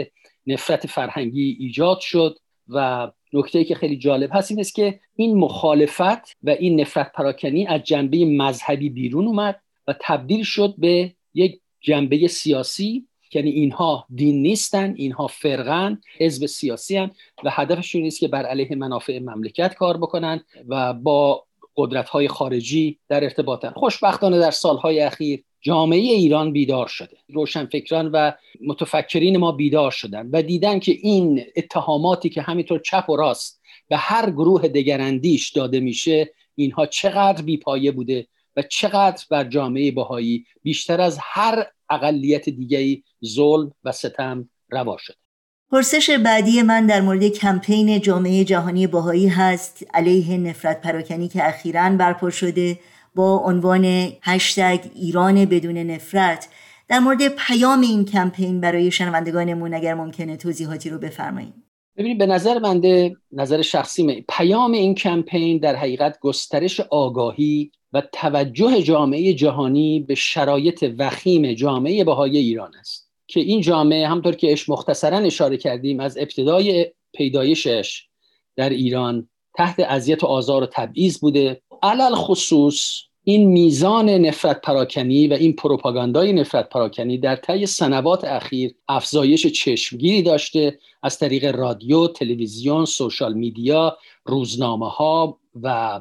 نفرت 0.47 0.87
فرهنگی 0.87 1.57
ایجاد 1.61 2.01
شد 2.01 2.39
و 2.69 3.11
نکته 3.33 3.65
که 3.65 3.75
خیلی 3.75 3.97
جالب 3.97 4.31
هست 4.33 4.51
این 4.51 4.61
است 4.61 4.75
که 4.75 5.01
این 5.17 5.39
مخالفت 5.39 6.37
و 6.43 6.51
این 6.51 6.81
نفرت 6.81 7.13
پراکنی 7.13 7.67
از 7.67 7.83
جنبه 7.83 8.25
مذهبی 8.25 8.89
بیرون 8.89 9.27
اومد 9.27 9.61
و 9.87 9.95
تبدیل 10.01 10.43
شد 10.43 10.75
به 10.79 11.15
یک 11.35 11.61
جنبه 11.81 12.29
سیاسی. 12.29 13.07
یعنی 13.35 13.51
اینها 13.51 14.07
دین 14.15 14.43
نیستن 14.43 14.95
اینها 14.97 15.27
فرقن 15.27 16.01
حزب 16.19 16.47
سیاسی 16.47 16.97
هن 16.97 17.11
و 17.45 17.51
هدفشون 17.51 18.03
نیست 18.03 18.21
که 18.21 18.29
بر 18.29 18.47
علیه 18.47 18.77
منافع 18.77 19.19
مملکت 19.19 19.75
کار 19.75 19.97
بکنن 19.97 20.45
و 20.69 20.95
با 20.95 21.47
قدرت 21.81 22.09
های 22.09 22.29
خارجی 22.29 22.99
در 23.09 23.25
ارتباطن. 23.25 23.71
خوشبختانه 23.71 24.39
در 24.39 24.51
سالهای 24.51 25.01
اخیر 25.01 25.45
جامعه 25.61 25.99
ایران 25.99 26.53
بیدار 26.53 26.87
شده. 26.87 27.17
روشنفکران 27.29 28.11
و 28.13 28.33
متفکرین 28.67 29.37
ما 29.37 29.53
بیدار 29.53 29.91
شدن 29.91 30.31
و 30.33 30.43
دیدن 30.43 30.79
که 30.79 30.93
این 30.93 31.45
اتهاماتی 31.57 32.29
که 32.29 32.43
همینطور 32.43 32.79
چپ 32.79 33.11
و 33.11 33.17
راست 33.17 33.61
به 33.89 33.97
هر 33.97 34.31
گروه 34.31 34.69
دگراندیش 34.69 35.51
داده 35.51 35.81
میشه 35.81 36.35
اینها 36.55 36.87
چقدر 36.87 37.43
بیپایه 37.43 37.93
بوده 37.93 38.27
و 38.57 38.63
چقدر 38.63 39.25
بر 39.31 39.45
جامعه 39.45 39.91
بهایی 39.91 40.45
بیشتر 40.63 41.01
از 41.01 41.19
هر 41.23 41.67
اقلیت 41.91 42.49
دیگری 42.49 43.05
ظلم 43.25 43.73
و 43.85 43.93
ستم 43.93 44.51
روا 44.71 44.97
شده. 44.97 45.20
پرسش 45.73 46.11
بعدی 46.11 46.63
من 46.63 46.87
در 46.87 47.01
مورد 47.01 47.29
کمپین 47.29 48.01
جامعه 48.01 48.45
جهانی 48.45 48.87
باهایی 48.87 49.29
هست. 49.29 49.87
علیه 49.95 50.37
نفرت 50.37 50.81
پراکنی 50.81 51.29
که 51.29 51.49
اخیرا 51.49 51.91
برپا 51.91 52.31
شده 52.31 52.79
با 53.15 53.37
عنوان 53.37 54.13
هشتگ 54.23 54.81
ایران 54.95 55.45
بدون 55.45 55.79
نفرت. 55.79 56.49
در 56.89 56.99
مورد 56.99 57.29
پیام 57.29 57.81
این 57.81 58.05
کمپین 58.05 58.61
برای 58.61 58.91
شنوندگانمون 58.91 59.75
اگر 59.75 59.95
ممکنه 59.95 60.37
توضیحاتی 60.37 60.91
رو 60.91 60.99
بفرمایید. 60.99 61.55
ببینید 61.97 62.19
به 62.19 62.27
نظر 62.27 62.59
بنده 62.59 63.17
نظر 63.33 63.63
شخصی 63.63 64.25
پیام 64.29 64.73
این 64.73 64.95
کمپین 64.95 65.59
در 65.59 65.77
حقیقت 65.77 66.19
گسترش 66.21 66.81
آگاهی 66.81 67.71
و 67.93 68.03
توجه 68.13 68.83
جامعه 68.83 69.35
جهانی 69.35 70.01
به 70.01 70.15
شرایط 70.15 70.95
وخیم 70.99 71.53
جامعه 71.53 72.05
بهای 72.05 72.37
ایران 72.37 72.71
است. 72.81 73.10
که 73.31 73.41
این 73.41 73.61
جامعه 73.61 74.09
همطور 74.09 74.35
که 74.35 74.53
اش 74.53 74.69
مختصرا 74.69 75.19
اشاره 75.19 75.57
کردیم 75.57 76.01
از 76.01 76.19
ابتدای 76.19 76.93
پیدایشش 77.13 78.07
در 78.57 78.71
ایران 78.71 79.29
تحت 79.55 79.81
اذیت 79.81 80.25
و 80.25 80.27
آزار 80.27 80.63
و 80.63 80.67
تبعیض 80.67 81.19
بوده. 81.19 81.63
علل 81.83 82.15
خصوص 82.15 83.01
این 83.25 83.49
میزان 83.49 84.11
نفرت 84.11 84.61
پراکنی 84.61 85.29
و 85.29 85.33
این 85.33 85.53
پروپاگاندای 85.53 86.33
نفرت 86.33 86.69
پراکنی 86.69 87.19
در 87.19 87.37
طی 87.37 87.67
سنوات 87.67 88.25
اخیر 88.25 88.75
افزایش 88.89 89.47
چشمگیری 89.47 90.23
داشته 90.23 90.79
از 91.03 91.19
طریق 91.19 91.57
رادیو، 91.57 92.07
تلویزیون، 92.07 92.85
سوشال 92.85 93.35
میدیا، 93.35 93.99
روزنامه 94.25 94.89
ها 94.89 95.39
و 95.63 96.01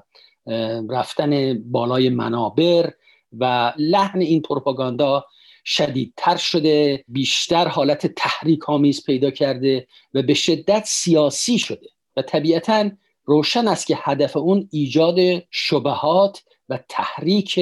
رفتن 0.89 1.63
بالای 1.71 2.09
منابر 2.09 2.93
و 3.39 3.74
لحن 3.77 4.21
این 4.21 4.41
پروپاگاندا 4.41 5.25
شدیدتر 5.70 6.38
شده 6.38 7.04
بیشتر 7.08 7.68
حالت 7.68 8.08
تحریک 8.08 8.70
آمیز 8.70 9.04
پیدا 9.04 9.32
کرده 9.32 9.88
و 10.14 10.22
به 10.22 10.34
شدت 10.34 10.84
سیاسی 10.86 11.60
شده. 11.60 11.90
و 12.18 12.22
طبیعتا 12.22 12.90
روشن 13.26 13.68
است 13.68 13.88
که 13.88 13.98
هدف 14.00 14.38
اون 14.38 14.70
ایجاد 14.72 15.20
شبهات 15.52 16.44
و 16.70 16.80
تحریک 16.90 17.60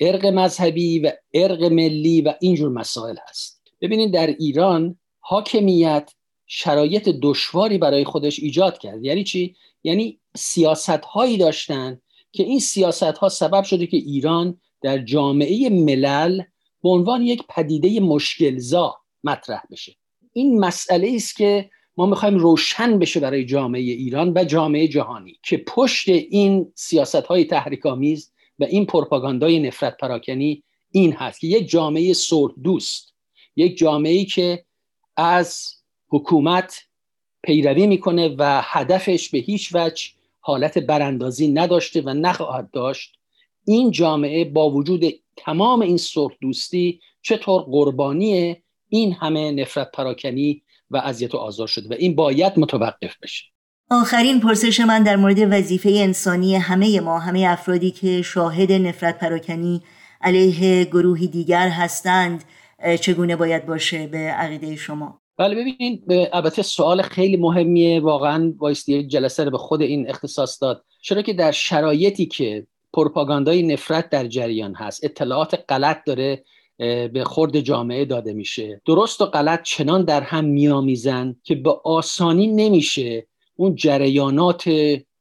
ارق 0.00 0.26
مذهبی 0.26 0.98
و 0.98 1.12
ارق 1.34 1.62
ملی 1.62 2.20
و 2.20 2.34
اینجور 2.40 2.68
مسائل 2.68 3.16
هست. 3.28 3.62
ببینید 3.80 4.12
در 4.12 4.26
ایران 4.26 4.98
حاکمیت 5.20 6.12
شرایط 6.46 7.08
دشواری 7.22 7.78
برای 7.78 8.04
خودش 8.04 8.40
ایجاد 8.40 8.78
کرد. 8.78 9.04
یعنی 9.04 9.24
چی؟ 9.24 9.56
یعنی 9.84 10.18
سیاست 10.36 10.90
هایی 10.90 11.36
داشتن 11.36 12.00
که 12.32 12.42
این 12.42 12.60
سیاست 12.60 13.02
ها 13.02 13.28
سبب 13.28 13.64
شده 13.64 13.86
که 13.86 13.96
ایران 13.96 14.60
در 14.82 14.98
جامعه 14.98 15.70
ملل 15.70 16.42
به 16.84 16.90
عنوان 16.90 17.22
یک 17.22 17.42
پدیده 17.48 18.00
مشکلزا 18.00 18.96
مطرح 19.24 19.62
بشه. 19.70 19.96
این 20.32 20.60
مسئله 20.60 21.12
است 21.14 21.36
که 21.36 21.70
ما 21.96 22.06
می‌خوایم 22.06 22.38
روشن 22.38 22.98
بشه 22.98 23.20
برای 23.20 23.44
جامعه 23.44 23.80
ایران 23.80 24.32
و 24.36 24.44
جامعه 24.44 24.88
جهانی 24.88 25.38
که 25.42 25.56
پشت 25.56 26.08
این 26.08 26.72
سیاست 26.74 27.14
های 27.14 27.44
تحریک 27.44 27.86
آمیز 27.86 28.32
و 28.58 28.64
این 28.64 28.86
پروپاگاندای 28.86 29.58
نفرت 29.58 29.96
پراکنی 29.96 30.62
این 30.90 31.12
هست 31.12 31.40
که 31.40 31.46
یک 31.46 31.68
جامعه 31.68 32.12
صلح 32.12 32.54
دوست 32.62 33.14
یک 33.56 33.78
جامعه 33.78 34.12
ای 34.12 34.24
که 34.24 34.64
از 35.16 35.68
حکومت 36.08 36.82
پیروی 37.42 37.86
می‌کنه 37.86 38.34
و 38.38 38.60
هدفش 38.64 39.28
به 39.28 39.38
هیچ 39.38 39.74
وجه 39.74 40.04
حالت 40.40 40.78
براندازی 40.78 41.48
نداشته 41.48 42.00
و 42.00 42.10
نخواهد 42.10 42.70
داشت. 42.70 43.16
این 43.64 43.90
جامعه 43.90 44.44
با 44.44 44.70
وجود 44.70 45.04
تمام 45.36 45.80
این 45.80 45.96
صلح 45.96 46.34
دوستی 46.40 47.00
چطور 47.22 47.62
قربانی 47.62 48.56
این 48.88 49.12
همه 49.12 49.52
نفرت 49.52 49.90
پراکنی 49.90 50.62
و 50.90 50.96
اذیت 50.96 51.34
و 51.34 51.38
آزار 51.38 51.66
شده 51.66 51.88
و 51.88 51.98
این 51.98 52.14
باید 52.14 52.52
متوقف 52.56 53.16
بشه. 53.22 53.44
آخرین 53.90 54.40
پرسش 54.40 54.80
من 54.80 55.02
در 55.02 55.16
مورد 55.16 55.38
وظیفه 55.52 55.90
انسانی 55.90 56.56
همه 56.56 57.00
ما 57.00 57.18
همه 57.18 57.46
افرادی 57.48 57.90
که 57.90 58.22
شاهد 58.22 58.72
نفرت 58.72 59.18
پراکنی 59.18 59.82
علیه 60.20 60.84
گروهی 60.84 61.28
دیگر 61.28 61.68
هستند 61.68 62.44
چگونه 63.00 63.36
باید 63.36 63.66
باشه 63.66 64.06
به 64.06 64.18
عقیده 64.18 64.76
شما؟ 64.76 65.20
بله 65.36 65.54
ببینید 65.54 66.04
البته 66.32 66.62
سوال 66.62 67.02
خیلی 67.02 67.36
مهمیه 67.36 68.00
واقعا 68.00 68.54
بایستی 68.58 69.06
جلسه 69.06 69.44
رو 69.44 69.50
به 69.50 69.58
خود 69.58 69.82
این 69.82 70.10
اختصاص 70.10 70.62
داد. 70.62 70.84
چرا 71.02 71.22
که 71.22 71.32
در 71.32 71.52
شرایطی 71.52 72.26
که 72.26 72.66
پروپاگاندای 72.94 73.62
نفرت 73.62 74.10
در 74.10 74.26
جریان 74.26 74.74
هست. 74.74 75.04
اطلاعات 75.04 75.64
غلط 75.68 76.04
داره 76.04 76.44
به 77.08 77.22
خورد 77.26 77.60
جامعه 77.60 78.04
داده 78.04 78.32
میشه. 78.32 78.82
درست 78.86 79.20
و 79.20 79.26
غلط 79.26 79.62
چنان 79.62 80.04
در 80.04 80.20
هم 80.20 80.44
میامیزن 80.44 81.36
که 81.42 81.54
به 81.54 81.70
آسانی 81.84 82.46
نمیشه 82.46 83.26
اون 83.56 83.74
جریانات 83.74 84.64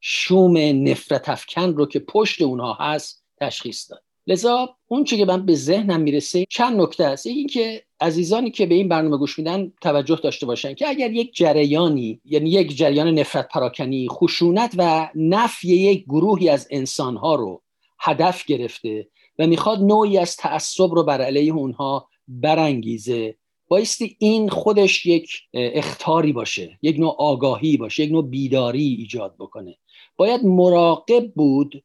شوم 0.01 0.57
نفرت 0.57 1.29
افکن 1.29 1.73
رو 1.73 1.85
که 1.85 1.99
پشت 1.99 2.41
اونها 2.41 2.77
هست 2.79 3.23
تشخیص 3.41 3.91
داد. 3.91 4.03
لذا 4.27 4.69
اون 4.87 5.03
که 5.03 5.25
من 5.25 5.45
به 5.45 5.55
ذهنم 5.55 6.01
می‌رسه 6.01 6.45
چند 6.49 6.81
نکته 6.81 7.05
است. 7.05 7.27
این 7.27 7.47
که 7.47 7.83
عزیزانی 8.03 8.51
که 8.51 8.65
به 8.65 8.75
این 8.75 8.87
برنامه 8.87 9.17
گوش 9.17 9.39
میدن 9.39 9.71
توجه 9.81 10.19
داشته 10.23 10.45
باشن 10.45 10.73
که 10.73 10.89
اگر 10.89 11.11
یک 11.11 11.35
جریانی 11.35 12.21
یعنی 12.25 12.49
یک 12.49 12.77
جریان 12.77 13.07
نفرت 13.07 13.47
پراکنی 13.47 14.07
خشونت 14.09 14.73
و 14.77 15.09
نفی 15.15 15.75
یک 15.75 16.03
گروهی 16.03 16.49
از 16.49 16.67
انسانها 16.71 17.35
رو 17.35 17.61
هدف 17.99 18.45
گرفته 18.45 19.07
و 19.39 19.47
می‌خواد 19.47 19.79
نوعی 19.79 20.17
از 20.17 20.35
تعصب 20.35 20.91
رو 20.91 21.03
بر 21.03 21.21
علیه 21.21 21.53
اونها 21.53 22.09
برانگیزه 22.27 23.35
بایستی 23.67 24.15
این 24.19 24.49
خودش 24.49 25.05
یک 25.05 25.31
اختاری 25.53 26.33
باشه 26.33 26.79
یک 26.81 26.99
نوع 26.99 27.15
آگاهی 27.17 27.77
باشه 27.77 28.03
یک 28.03 28.11
نوع 28.11 28.27
بیداری 28.27 28.95
ایجاد 28.99 29.35
بکنه. 29.39 29.77
باید 30.17 30.45
مراقب 30.45 31.31
بود 31.35 31.83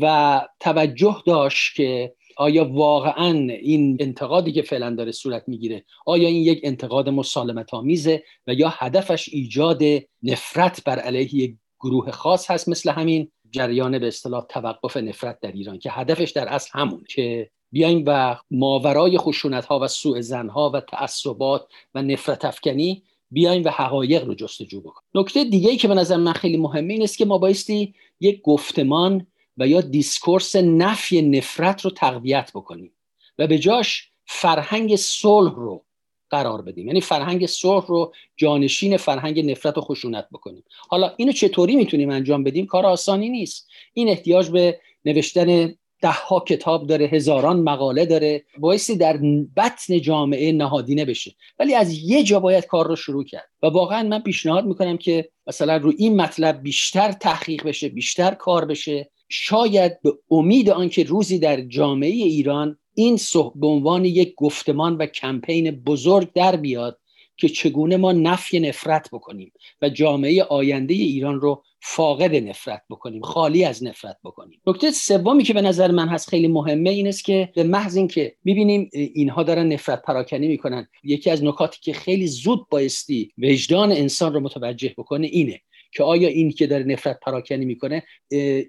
و 0.00 0.40
توجه 0.60 1.22
داشت 1.26 1.76
که 1.76 2.14
آیا 2.38 2.64
واقعا 2.64 3.32
این 3.62 3.96
انتقادی 4.00 4.52
که 4.52 4.62
فعلا 4.62 4.94
داره 4.94 5.12
صورت 5.12 5.44
می‌گیره 5.46 5.84
آیا 6.06 6.28
این 6.28 6.42
یک 6.42 6.60
انتقاد 6.62 7.08
مسالمت 7.08 7.74
آمیزه 7.74 8.22
و 8.46 8.54
یا 8.54 8.68
هدفش 8.72 9.28
ایجاد 9.28 9.82
نفرت 10.22 10.84
بر 10.84 10.98
علیه 10.98 11.34
یک 11.34 11.56
گروه 11.80 12.10
خاص 12.10 12.50
هست 12.50 12.68
مثل 12.68 12.90
همین 12.90 13.30
جریان 13.50 13.98
به 13.98 14.08
اصطلاح 14.08 14.46
توقف 14.48 14.96
نفرت 14.96 15.40
در 15.40 15.52
ایران 15.52 15.78
که 15.78 15.90
هدفش 15.90 16.30
در 16.30 16.48
اصل 16.48 16.70
همون 16.72 17.04
که 17.08 17.50
بیایم 17.72 18.04
و 18.06 18.36
ماورای 18.50 19.18
خشونت 19.18 19.64
ها 19.64 19.78
و 19.80 19.88
سوء 19.88 20.20
زن 20.20 20.48
ها 20.48 20.70
و 20.70 20.80
تعصبات 20.80 21.66
و 21.94 22.02
نفرت 22.02 22.44
افکنی 22.44 23.02
بیایم 23.30 23.64
و 23.64 23.68
حقایق 23.68 24.24
رو 24.24 24.34
جستجو 24.34 24.80
بکنیم. 24.80 25.08
نکته 25.14 25.44
دیگه 25.44 25.70
ای 25.70 25.76
که 25.76 25.88
به 25.88 25.94
نظر 25.94 26.16
من 26.16 26.32
خیلی 26.32 26.56
مهمه 26.56 26.92
این 26.92 27.02
است 27.02 27.18
که 27.18 27.24
ما 27.24 27.38
بایستی 27.38 27.94
یک 28.20 28.42
گفتمان 28.42 29.26
و 29.58 29.68
یا 29.68 29.80
discourse 29.80 30.56
نفی 30.56 31.22
نفرت 31.22 31.80
رو 31.80 31.90
تقویت 31.90 32.50
بکنیم 32.54 32.92
و 33.38 33.46
به 33.46 33.58
جاش 33.58 34.08
فرهنگ 34.26 34.96
صلح 34.96 35.54
رو 35.54 35.84
قرار 36.30 36.62
بدیم. 36.62 36.86
یعنی 36.86 37.00
فرهنگ 37.00 37.46
صلح 37.46 37.86
رو 37.86 38.12
جانشین 38.36 38.96
فرهنگ 38.96 39.50
نفرت 39.50 39.78
و 39.78 39.80
خشونت 39.80 40.28
بکنیم. 40.32 40.64
حالا 40.88 41.12
اینو 41.16 41.32
چطوری 41.32 41.76
می‌تونیم 41.76 42.10
انجام 42.10 42.44
بدیم؟ 42.44 42.66
کار 42.66 42.86
آسانی 42.86 43.28
نیست. 43.28 43.68
این 43.94 44.08
احتیاج 44.08 44.50
به 44.50 44.80
نوشتن 45.04 45.74
ده 46.00 46.10
ها 46.10 46.40
کتاب 46.40 46.86
داره 46.86 47.06
هزاران 47.06 47.60
مقاله 47.60 48.06
داره. 48.06 48.44
بایستی 48.58 48.96
در 48.96 49.16
بطن 49.56 50.00
جامعه 50.00 50.52
نهادینه 50.52 51.04
بشه. 51.04 51.34
ولی 51.58 51.74
از 51.74 51.98
یه 51.98 52.22
جا 52.22 52.40
باید 52.40 52.66
کار 52.66 52.86
رو 52.86 52.96
شروع 52.96 53.24
کرد. 53.24 53.48
و 53.62 53.66
واقعا 53.66 54.02
من 54.02 54.20
پیشنهاد 54.20 54.66
می‌کنم 54.66 54.96
که 54.96 55.28
مثلا 55.46 55.76
رو 55.76 55.92
این 55.98 56.16
مطلب 56.16 56.62
بیشتر 56.62 57.12
تحقیق 57.12 57.66
بشه 57.66 57.88
بیشتر 57.88 58.34
کار 58.34 58.64
بشه. 58.64 59.10
شاید 59.28 60.02
به 60.02 60.12
امید 60.30 60.70
آنکه 60.70 61.04
روزی 61.04 61.38
در 61.38 61.60
جامعه 61.60 62.10
ایران 62.10 62.78
این 62.94 63.18
به 63.54 63.66
عنوان 63.66 64.04
یک 64.04 64.34
گفتمان 64.34 64.96
و 64.96 65.06
کمپین 65.06 65.70
بزرگ 65.70 66.32
در 66.32 66.56
بیاد 66.56 66.98
که 67.36 67.48
چگونه 67.48 67.96
ما 67.96 68.12
نفی 68.12 68.60
نفرت 68.60 69.08
بکنیم 69.12 69.52
و 69.82 69.88
جامعه 69.88 70.42
آینده 70.42 70.94
ایران 70.94 71.40
رو 71.40 71.62
فاقد 71.80 72.34
نفرت 72.34 72.82
بکنیم 72.90 73.22
خالی 73.22 73.64
از 73.64 73.84
نفرت 73.84 74.16
بکنیم. 74.24 74.60
نکته 74.66 74.90
سومی 74.90 75.42
که 75.42 75.54
به 75.54 75.62
نظر 75.62 75.90
من 75.90 76.08
هست 76.08 76.28
خیلی 76.28 76.48
مهمه 76.48 76.90
این 76.90 77.08
است 77.08 77.24
که 77.24 77.52
به 77.54 77.62
محض 77.62 77.96
اینکه 77.96 78.34
می‌بینیم 78.44 78.90
اینها 78.92 79.42
دارن 79.42 79.72
نفرت 79.72 80.02
پراکنی 80.02 80.48
می‌کنن 80.48 80.88
یکی 81.04 81.30
از 81.30 81.44
نکاتی 81.44 81.78
که 81.82 81.92
خیلی 81.92 82.26
زود 82.26 82.68
بایستی 82.70 83.32
وجدان 83.38 83.92
انسان 83.92 84.34
رو 84.34 84.40
متوجه 84.40 84.94
بکنه 84.98 85.26
اینه. 85.26 85.60
که 85.92 86.02
آیا 86.02 86.28
این 86.28 86.50
که 86.50 86.66
داره 86.66 86.84
نفرت 86.84 87.20
پراکنی 87.20 87.64
می‌کنه 87.64 88.02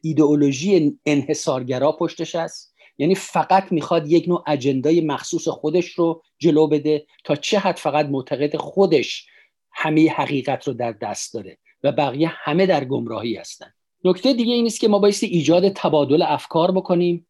ایدئولوژی 0.03 0.97
انحصارگرا 1.05 1.91
پشتش 1.91 2.35
است؟ 2.35 2.75
یعنی 2.97 3.15
فقط 3.15 3.71
می‌خواد 3.71 4.11
یک 4.11 4.27
نوع 4.27 4.43
اجندای 4.47 5.01
مخصوص 5.01 5.47
خودش 5.47 5.85
رو 5.91 6.23
جلو 6.37 6.67
بده 6.67 7.05
تا 7.23 7.35
چه 7.35 7.59
حد 7.59 7.77
فقط 7.77 8.05
معتقد 8.05 8.55
خودش 8.55 9.27
همه 9.71 10.09
حقیقت 10.09 10.67
رو 10.67 10.73
در 10.73 10.91
دست 10.91 11.33
داره 11.33 11.57
و 11.83 11.91
بقیه 11.91 12.27
همه 12.27 12.65
در 12.65 12.85
گمراهی 12.85 13.35
هستند 13.35 13.73
نکته 14.03 14.33
دیگه 14.33 14.53
این 14.53 14.65
است 14.65 14.79
که 14.79 14.87
ما 14.87 14.99
بایستی 14.99 15.25
ایجاد 15.25 15.69
تبادل 15.69 16.21
افکار 16.21 16.71
بکنیم. 16.71 17.27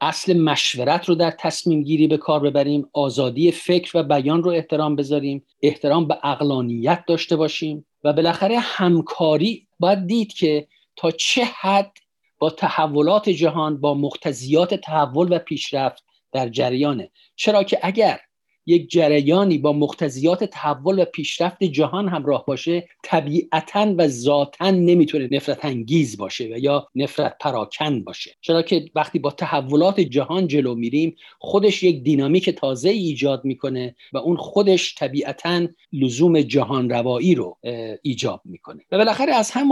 اصل 0.00 0.38
مشورت 0.38 1.08
رو 1.08 1.14
در 1.14 1.30
تصمیم 1.30 1.82
گیری 1.82 2.06
به 2.06 2.16
کار 2.16 2.40
ببریم 2.40 2.88
آزادی 2.92 3.52
فکر 3.52 3.98
و 3.98 4.02
بیان 4.02 4.42
رو 4.42 4.50
احترام 4.50 4.96
بذاریم 4.96 5.46
احترام 5.62 6.08
به 6.08 6.18
اقلانیت 6.22 7.04
داشته 7.06 7.36
باشیم 7.36 7.86
و 8.04 8.12
بالاخره 8.12 8.58
همکاری. 8.58 9.66
باید 9.80 10.06
دید 10.06 10.32
که 10.32 10.68
تا 10.96 11.10
چه 11.10 11.44
حد 11.44 11.92
با 12.38 12.50
تحولات 12.50 13.28
جهان 13.28 13.80
با 13.80 13.94
مقتضیات 13.94 14.74
تحول 14.74 15.36
و 15.36 15.38
پیشرفت 15.38 16.04
در 16.32 16.48
جریانه. 16.48 17.10
چرا 17.36 17.62
که 17.62 17.78
اگر 17.82 18.20
یک 18.66 18.90
جریانی 18.90 19.58
با 19.58 19.72
مقتضیات 19.72 20.44
تحول 20.44 21.02
و 21.02 21.04
پیشرفت 21.04 21.64
جهان 21.64 22.08
همراه 22.08 22.44
باشه 22.46 22.88
طبیعتا 23.04 23.94
و 23.98 24.08
ذاتا 24.08 24.70
نمی‌تونه 24.70 25.28
نفرت 25.32 25.64
انگیز 25.64 26.16
باشه 26.16 26.44
و 26.44 26.58
یا 26.58 26.88
نفرت 26.94 27.36
پراکن 27.40 28.04
باشه. 28.04 28.30
چرا 28.40 28.62
که 28.62 28.84
وقتی 28.94 29.18
با 29.18 29.30
تحولات 29.30 30.00
جهان 30.00 30.46
جلو 30.46 30.74
میریم 30.74 31.16
خودش 31.38 31.82
یک 31.82 32.02
دینامیک 32.02 32.50
تازه 32.50 32.88
ایجاد 32.88 33.44
می‌کنه 33.44 33.96
و 34.12 34.18
اون 34.18 34.36
خودش 34.36 34.94
طبیعتا 34.94 35.66
لزوم 35.92 36.40
جهان 36.40 36.90
روایی 36.90 37.34
رو 37.34 37.58
ایجاب 38.02 38.40
می‌کنه. 38.44 38.82
و 38.92 38.98
بالاخره 38.98 39.34
از 39.34 39.50
هم 39.50 39.68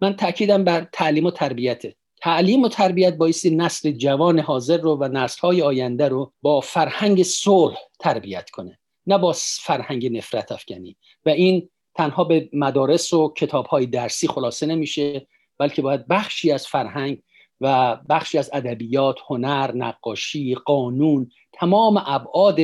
من 0.00 0.16
تاکیدم 0.16 0.64
بر 0.64 0.86
تعلیم 0.92 1.26
و 1.26 1.30
تربیته 1.30 1.96
تعلیم 2.20 2.62
و 2.62 2.68
تربیت 2.68 3.16
بایستی 3.16 3.50
نسل 3.50 3.90
جوان 3.90 4.38
حاضر 4.38 4.80
رو 4.80 4.96
و 4.96 5.08
نسل 5.12 5.40
های 5.40 5.62
آینده 5.62 6.08
رو 6.08 6.32
با 6.42 6.60
فرهنگ 6.60 7.22
صلح 7.22 7.78
تربیت 7.98 8.50
کنه 8.50 8.78
نه 9.06 9.18
با 9.18 9.34
فرهنگ 9.60 10.16
نفرت 10.16 10.52
افکنی. 10.52 10.96
و 11.26 11.28
این 11.28 11.68
تنها 11.94 12.24
به 12.24 12.48
مدارس 12.52 13.12
و 13.12 13.32
کتاب 13.36 13.66
های 13.66 13.86
درسی 13.86 14.28
خلاصه 14.28 14.66
نمیشه 14.66 15.26
بلکه 15.58 15.82
باید 15.82 16.08
بخشی 16.08 16.52
از 16.52 16.66
فرهنگ 16.66 17.22
و 17.60 17.96
بخشی 18.08 18.38
از 18.38 18.50
ادبیات، 18.52 19.16
هنر، 19.28 19.72
نقاشی، 19.74 20.54
قانون 20.54 21.30
تمام 21.52 22.02
ابعاد 22.06 22.58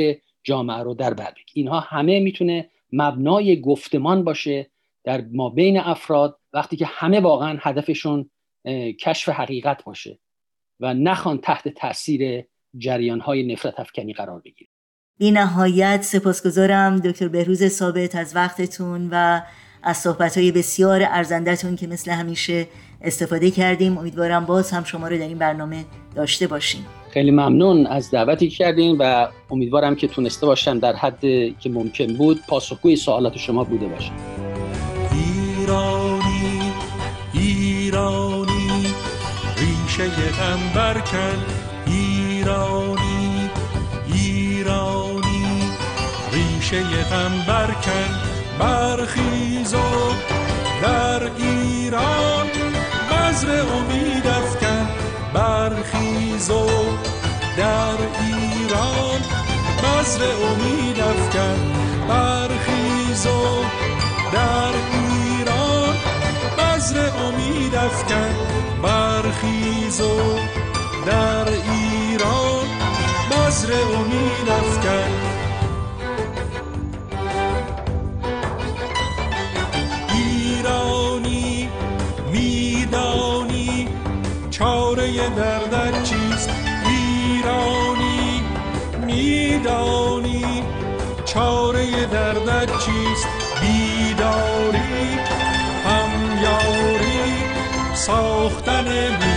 جامعه 0.44 0.78
رو 0.78 0.94
در 0.94 1.14
بر 1.14 1.34
اینها 1.54 1.80
همه 1.80 2.20
می‌تونه 2.20 2.70
مبنای 2.92 3.60
گفتمان 3.60 4.24
باشه 4.24 4.70
در 5.04 5.24
ما 5.32 5.50
بین 5.50 5.78
افراد 5.78 6.38
وقتی 6.52 6.76
که 6.76 6.86
همه 6.86 7.20
واقعا 7.20 7.58
هدفشون 7.60 8.30
کشف 9.00 9.28
حقیقت 9.28 9.84
باشه 9.84 10.18
و 10.80 10.94
نخوان 10.94 11.38
تحت 11.38 11.68
تاثیر 11.68 12.44
جریان 12.78 13.20
های 13.20 13.52
نفرت 13.52 13.80
افکنی 13.80 14.12
قرار 14.12 14.40
بگیره. 14.40 14.70
بی 15.18 15.30
نهایت 15.30 16.02
سپاسگزارم 16.02 16.96
دکتر 16.96 17.28
بهروز 17.28 17.68
ثابت 17.68 18.14
از 18.14 18.36
وقتتون 18.36 19.08
و 19.12 19.40
از 19.82 19.96
صحبت 19.96 20.38
های 20.38 20.52
بسیار 20.52 21.02
ارزندهتون 21.02 21.76
که 21.76 21.86
مثل 21.86 22.10
همیشه 22.10 22.66
استفاده 23.02 23.50
کردیم. 23.50 23.98
امیدوارم 23.98 24.46
باز 24.46 24.70
هم 24.70 24.84
شما 24.84 25.08
رو 25.08 25.18
در 25.18 25.28
این 25.28 25.38
برنامه 25.38 25.84
داشته 26.14 26.46
باشیم. 26.46 26.86
خیلی 27.10 27.30
ممنون 27.30 27.86
از 27.86 28.10
دعوتی 28.10 28.48
کردین 28.48 28.96
و 28.98 29.28
امیدوارم 29.50 29.94
که 29.94 30.08
تونسته 30.08 30.46
باشم 30.46 30.78
در 30.78 30.96
حد 30.96 31.20
که 31.58 31.70
ممکن 31.70 32.06
بود 32.06 32.40
پاسخگوی 32.48 32.96
سوالات 32.96 33.36
شما 33.36 33.64
بوده 33.64 33.86
باشم. 33.86 34.12
غم 40.30 40.72
برکن 40.74 41.38
ایرانی 41.86 43.50
ایرانی. 44.06 45.70
ریشه 46.32 46.82
غم 46.82 47.44
برکن 47.46 48.10
برخیز 48.58 49.74
و 49.74 50.12
در 50.82 51.22
ایران. 51.36 52.46
بذر 53.10 53.60
امید 53.60 54.26
افکن 54.26 54.88
برخیز 55.34 56.50
و 56.50 56.66
در 57.56 57.98
ایران. 58.20 59.20
بذر 59.82 60.22
امید 60.24 61.00
افکن 61.00 61.58
برخیز 62.08 63.26
و 63.26 63.64
در 64.32 64.74
ایران. 64.92 65.96
بذر 66.58 67.08
امید 67.08 67.74
افکن 67.74 68.55
بذر 73.66 73.96
امید 73.96 74.48
افکن 74.50 75.10
ایرانی 80.14 81.68
میدانی 82.32 83.88
چاره 84.50 85.28
دردت 85.28 86.02
چیست 86.02 86.50
ایرانی 86.86 88.42
میدانی 89.06 90.62
چاره 91.24 92.06
دردت 92.06 92.70
چیست 92.78 93.26
بیداری 93.60 95.18
همیاری 95.84 97.32
ساختن 97.94 98.84
میهن 98.84 99.35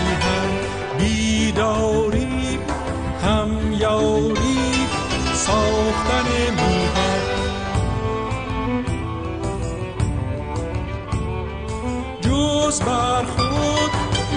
جز 12.69 12.81
بر 12.81 13.25
خود 13.25 13.91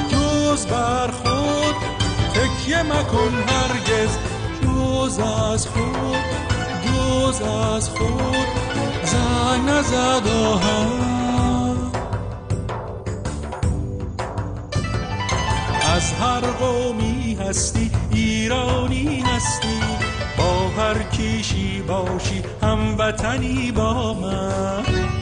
جز 0.08 0.66
بر 0.66 1.10
خود 1.10 1.74
تکیه 2.34 2.82
مکن 2.82 3.34
هرگز 3.48 4.18
جز 4.62 5.18
از 5.18 5.66
خود 5.66 6.16
جز 6.84 7.42
از 7.42 7.88
خود 7.88 8.46
زنگ 9.04 9.68
نزد 9.68 10.28
آهم 10.28 11.92
از 15.96 16.12
هر 16.12 16.40
قومی 16.40 17.38
هستی 17.48 17.90
ایرانی 18.10 19.20
هستی 19.20 19.80
با 20.38 20.82
هر 20.82 21.02
کیشی 21.02 21.82
باشی 21.82 22.42
هموطنی 22.62 23.72
با 23.72 24.14
من. 24.14 25.21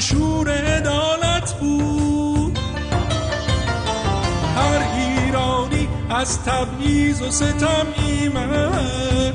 منشور 0.00 0.50
عدالت 0.50 1.52
بود. 1.60 2.58
هر 4.56 4.82
ایرانی 4.96 5.88
از 6.10 6.42
تبعیض 6.42 7.22
و 7.22 7.30
ستم 7.30 7.86
ایمن. 7.96 9.32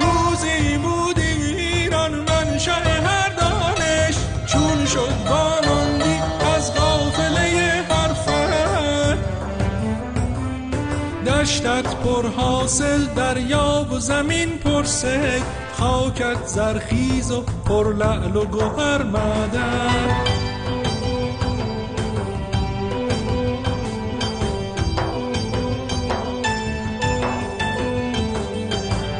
روزی 0.00 0.78
بود 0.78 1.18
ایران 1.18 2.14
منشأ 2.14 2.72
هر 2.72 3.28
دانش 3.28 4.14
چون 4.46 4.86
شد 4.86 5.12
واماندی 5.28 6.20
از 6.56 6.74
قافله 6.74 7.84
هر 7.90 8.12
فرد 8.12 9.18
دشتت 11.26 11.94
پر 11.94 12.28
حاصل 12.36 13.04
دریا 13.04 13.86
و 13.92 13.98
زمین 13.98 14.58
پر 14.58 14.84
سید 14.84 15.67
خاکت 15.78 16.46
زرخیز 16.46 17.30
و 17.30 17.42
پر 17.42 17.94
لعل 17.94 18.36
و 18.36 18.44
گوهر 18.44 19.02
معدن 19.02 20.24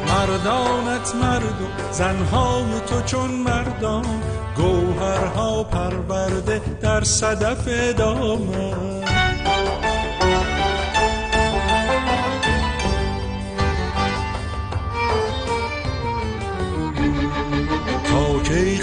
مردانت 0.07 1.15
مرد 1.15 1.61
و 1.61 1.91
زنهای 1.91 2.79
تو 2.87 3.01
چون 3.01 3.31
مردان 3.31 4.05
گوهرها 4.55 5.63
پرورده 5.63 6.61
در 6.81 7.03
صدف 7.03 7.67
دامن 7.97 9.28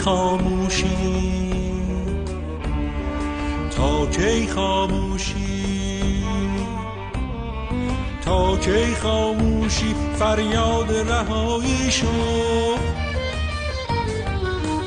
خاموشی. 0.07 0.87
تا 3.77 4.07
کی 4.07 4.47
خاموشی؟ 4.47 6.25
تا 8.25 8.57
کی 8.57 8.95
خاموشی؟ 8.95 9.95
فریاد 10.19 10.92
رهایی 10.92 11.90
شو. 11.90 12.07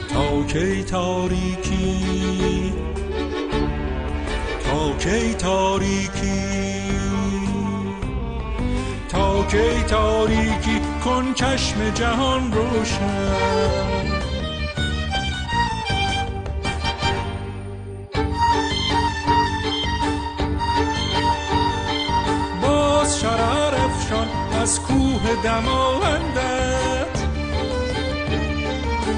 تا 0.09 0.43
کی 0.47 0.83
تاریکی؟ 0.83 2.73
تا 4.69 4.91
کی 4.99 5.33
تاریکی؟ 5.33 6.41
تا 9.09 9.43
کی 9.43 9.83
تاریکی؟ 9.87 10.79
کن 11.05 11.33
چشم 11.33 11.89
جهان 11.93 12.53
روشن. 12.53 13.98
دماوندت 25.35 27.19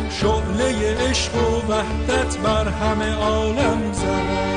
شعله 0.10 0.98
عشق 1.10 1.36
و 1.36 1.72
وحدت 1.72 2.38
بر 2.38 2.68
همه 2.68 3.14
عالم 3.14 3.94
زد. 3.94 4.52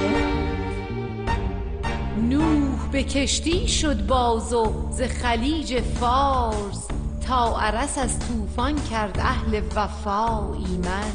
نوح 2.29 2.89
به 2.93 3.03
کشتی 3.03 3.69
شد 3.69 4.07
باز 4.07 4.53
و 4.53 4.73
ز 4.91 5.03
خلیج 5.03 5.81
فارس 5.81 6.89
تا 7.27 7.61
عرس 7.61 7.99
از 7.99 8.19
طوفان 8.19 8.75
کرد 8.91 9.19
اهل 9.21 9.61
وفا 9.77 10.55
ایمن. 10.55 11.13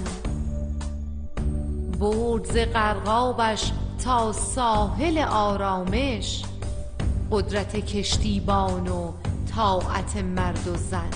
برد 2.00 2.46
ز 2.46 2.58
غرقابش 2.74 3.72
تا 4.04 4.32
ساحل 4.32 5.18
آرامش 5.18 6.44
قدرت 7.32 7.76
کشتیبان 7.76 8.88
و 8.88 9.12
طاعت 9.60 10.18
مرد 10.18 10.68
و 10.68 10.76
زن. 10.76 11.10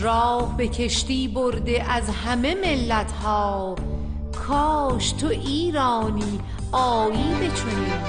راه 0.00 0.56
به 0.56 0.68
کشتی 0.68 1.28
برده 1.28 1.84
از 1.90 2.08
همه 2.08 2.54
ملت 2.54 3.12
ها 3.12 3.76
کاش 4.48 5.12
تو 5.12 5.26
ایرانی 5.26 6.40
آیی 6.72 7.34
به 7.34 7.48
چنین 7.48 8.00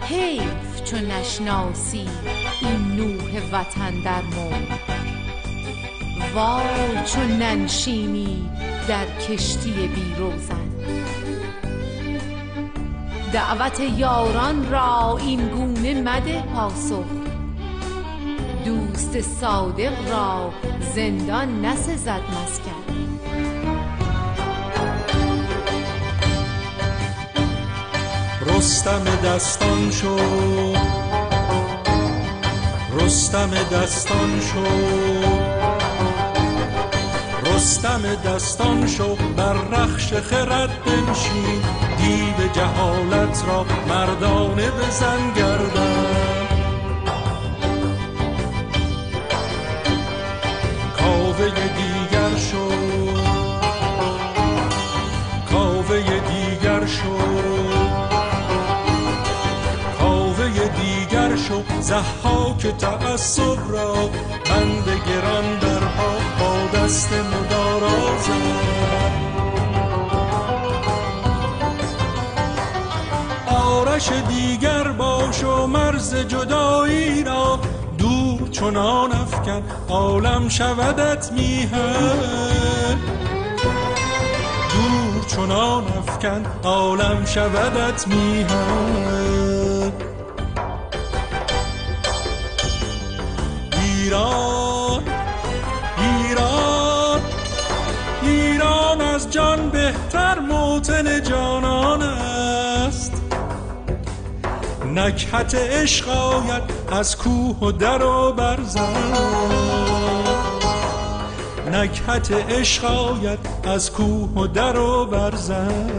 حیف 0.00 0.84
چو 0.84 0.96
نشناسی 0.96 2.08
این 2.60 2.96
نوح 2.96 3.40
وطن 3.52 4.02
در 4.04 4.22
مرد 4.22 4.80
وای 6.34 7.06
چو 7.06 7.20
ننشینی 7.20 8.50
در 8.88 9.06
کشتی 9.06 9.72
بی 9.72 10.14
روزن 10.18 10.69
دعوت 13.32 13.80
یاران 13.80 14.70
را 14.70 15.18
این 15.20 15.48
گونه 15.48 15.94
مده 16.02 16.42
پاسخ. 16.54 17.04
دوست 18.64 19.20
صادق 19.20 20.10
را 20.10 20.52
زندان 20.94 21.64
نسزد 21.64 22.20
مسکن. 22.20 22.70
رستم 28.46 29.04
دستان 29.04 29.90
شو. 29.90 30.16
رستم 33.00 33.50
دستان 33.50 34.40
شو. 34.40 34.64
رستم 37.50 38.02
دستان 38.14 38.86
شو. 38.86 39.14
بر 39.14 39.52
رخش 39.52 40.14
خرد 40.14 40.84
بنشین. 40.84 41.89
دیو 42.00 42.48
جهالت 42.52 43.44
را 43.48 43.66
مردانه 43.88 44.70
بزن 44.70 45.32
گردن. 45.36 46.30
کاوه 51.40 51.50
دیگر 51.78 52.36
شو 52.36 52.68
کاوه 55.50 56.00
دیگر 56.00 56.86
شو 56.86 57.18
کاوه 59.98 60.48
دیگر 60.48 61.36
شو 61.36 61.62
زحاک 61.80 62.66
تعصب 62.66 63.58
را 63.72 63.94
بند 64.48 64.86
گران 65.08 65.58
درها 65.58 66.12
با 66.40 66.78
دست 66.78 67.12
مدارا 67.12 68.69
مرز 76.12 76.26
جدایی 76.26 77.24
را 77.24 77.60
دور 77.98 78.48
چنان 78.48 79.12
افکن 79.12 79.62
عالم 79.88 80.48
شودت 80.48 81.32
میهن. 81.32 82.98
دور 84.72 85.24
چنان 85.26 85.84
افکن 85.84 86.46
عالم 86.64 87.24
شودت 87.24 88.08
میهن. 88.08 89.92
ایران 93.82 95.02
ایران 95.98 97.20
ایران 98.22 99.00
از 99.00 99.30
جان 99.30 99.70
بهتر 99.70 100.38
موطن 100.38 101.22
جانان 101.22 102.02
است 102.02 102.69
نکهت 104.94 105.54
عشق 105.54 106.08
آید 106.08 106.62
از 106.92 107.16
کوه 107.16 107.58
و 107.58 107.72
در 107.72 108.02
و 108.02 108.32
برزن 108.32 109.12
نکهت 111.72 112.32
عشق 112.32 112.84
آید 112.84 113.38
از 113.64 113.92
کوه 113.92 114.30
و 114.30 114.46
در 114.46 114.78
و 114.78 115.06
برزن 115.06 115.90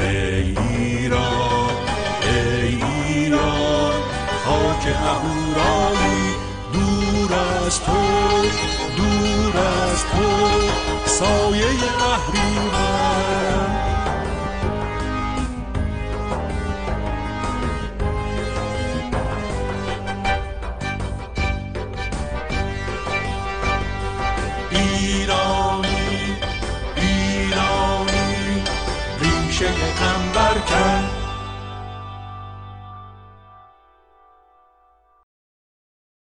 ای 0.00 0.56
ایران 0.68 1.70
ای 2.22 2.82
ایران 2.82 4.00
خاک 4.44 4.94
اهورایی 4.96 6.34
دور 6.72 7.38
از 7.66 7.80
تو 7.80 7.92
دور 8.96 9.62
از 9.62 10.04
تو 10.04 10.44
سایه 11.06 11.66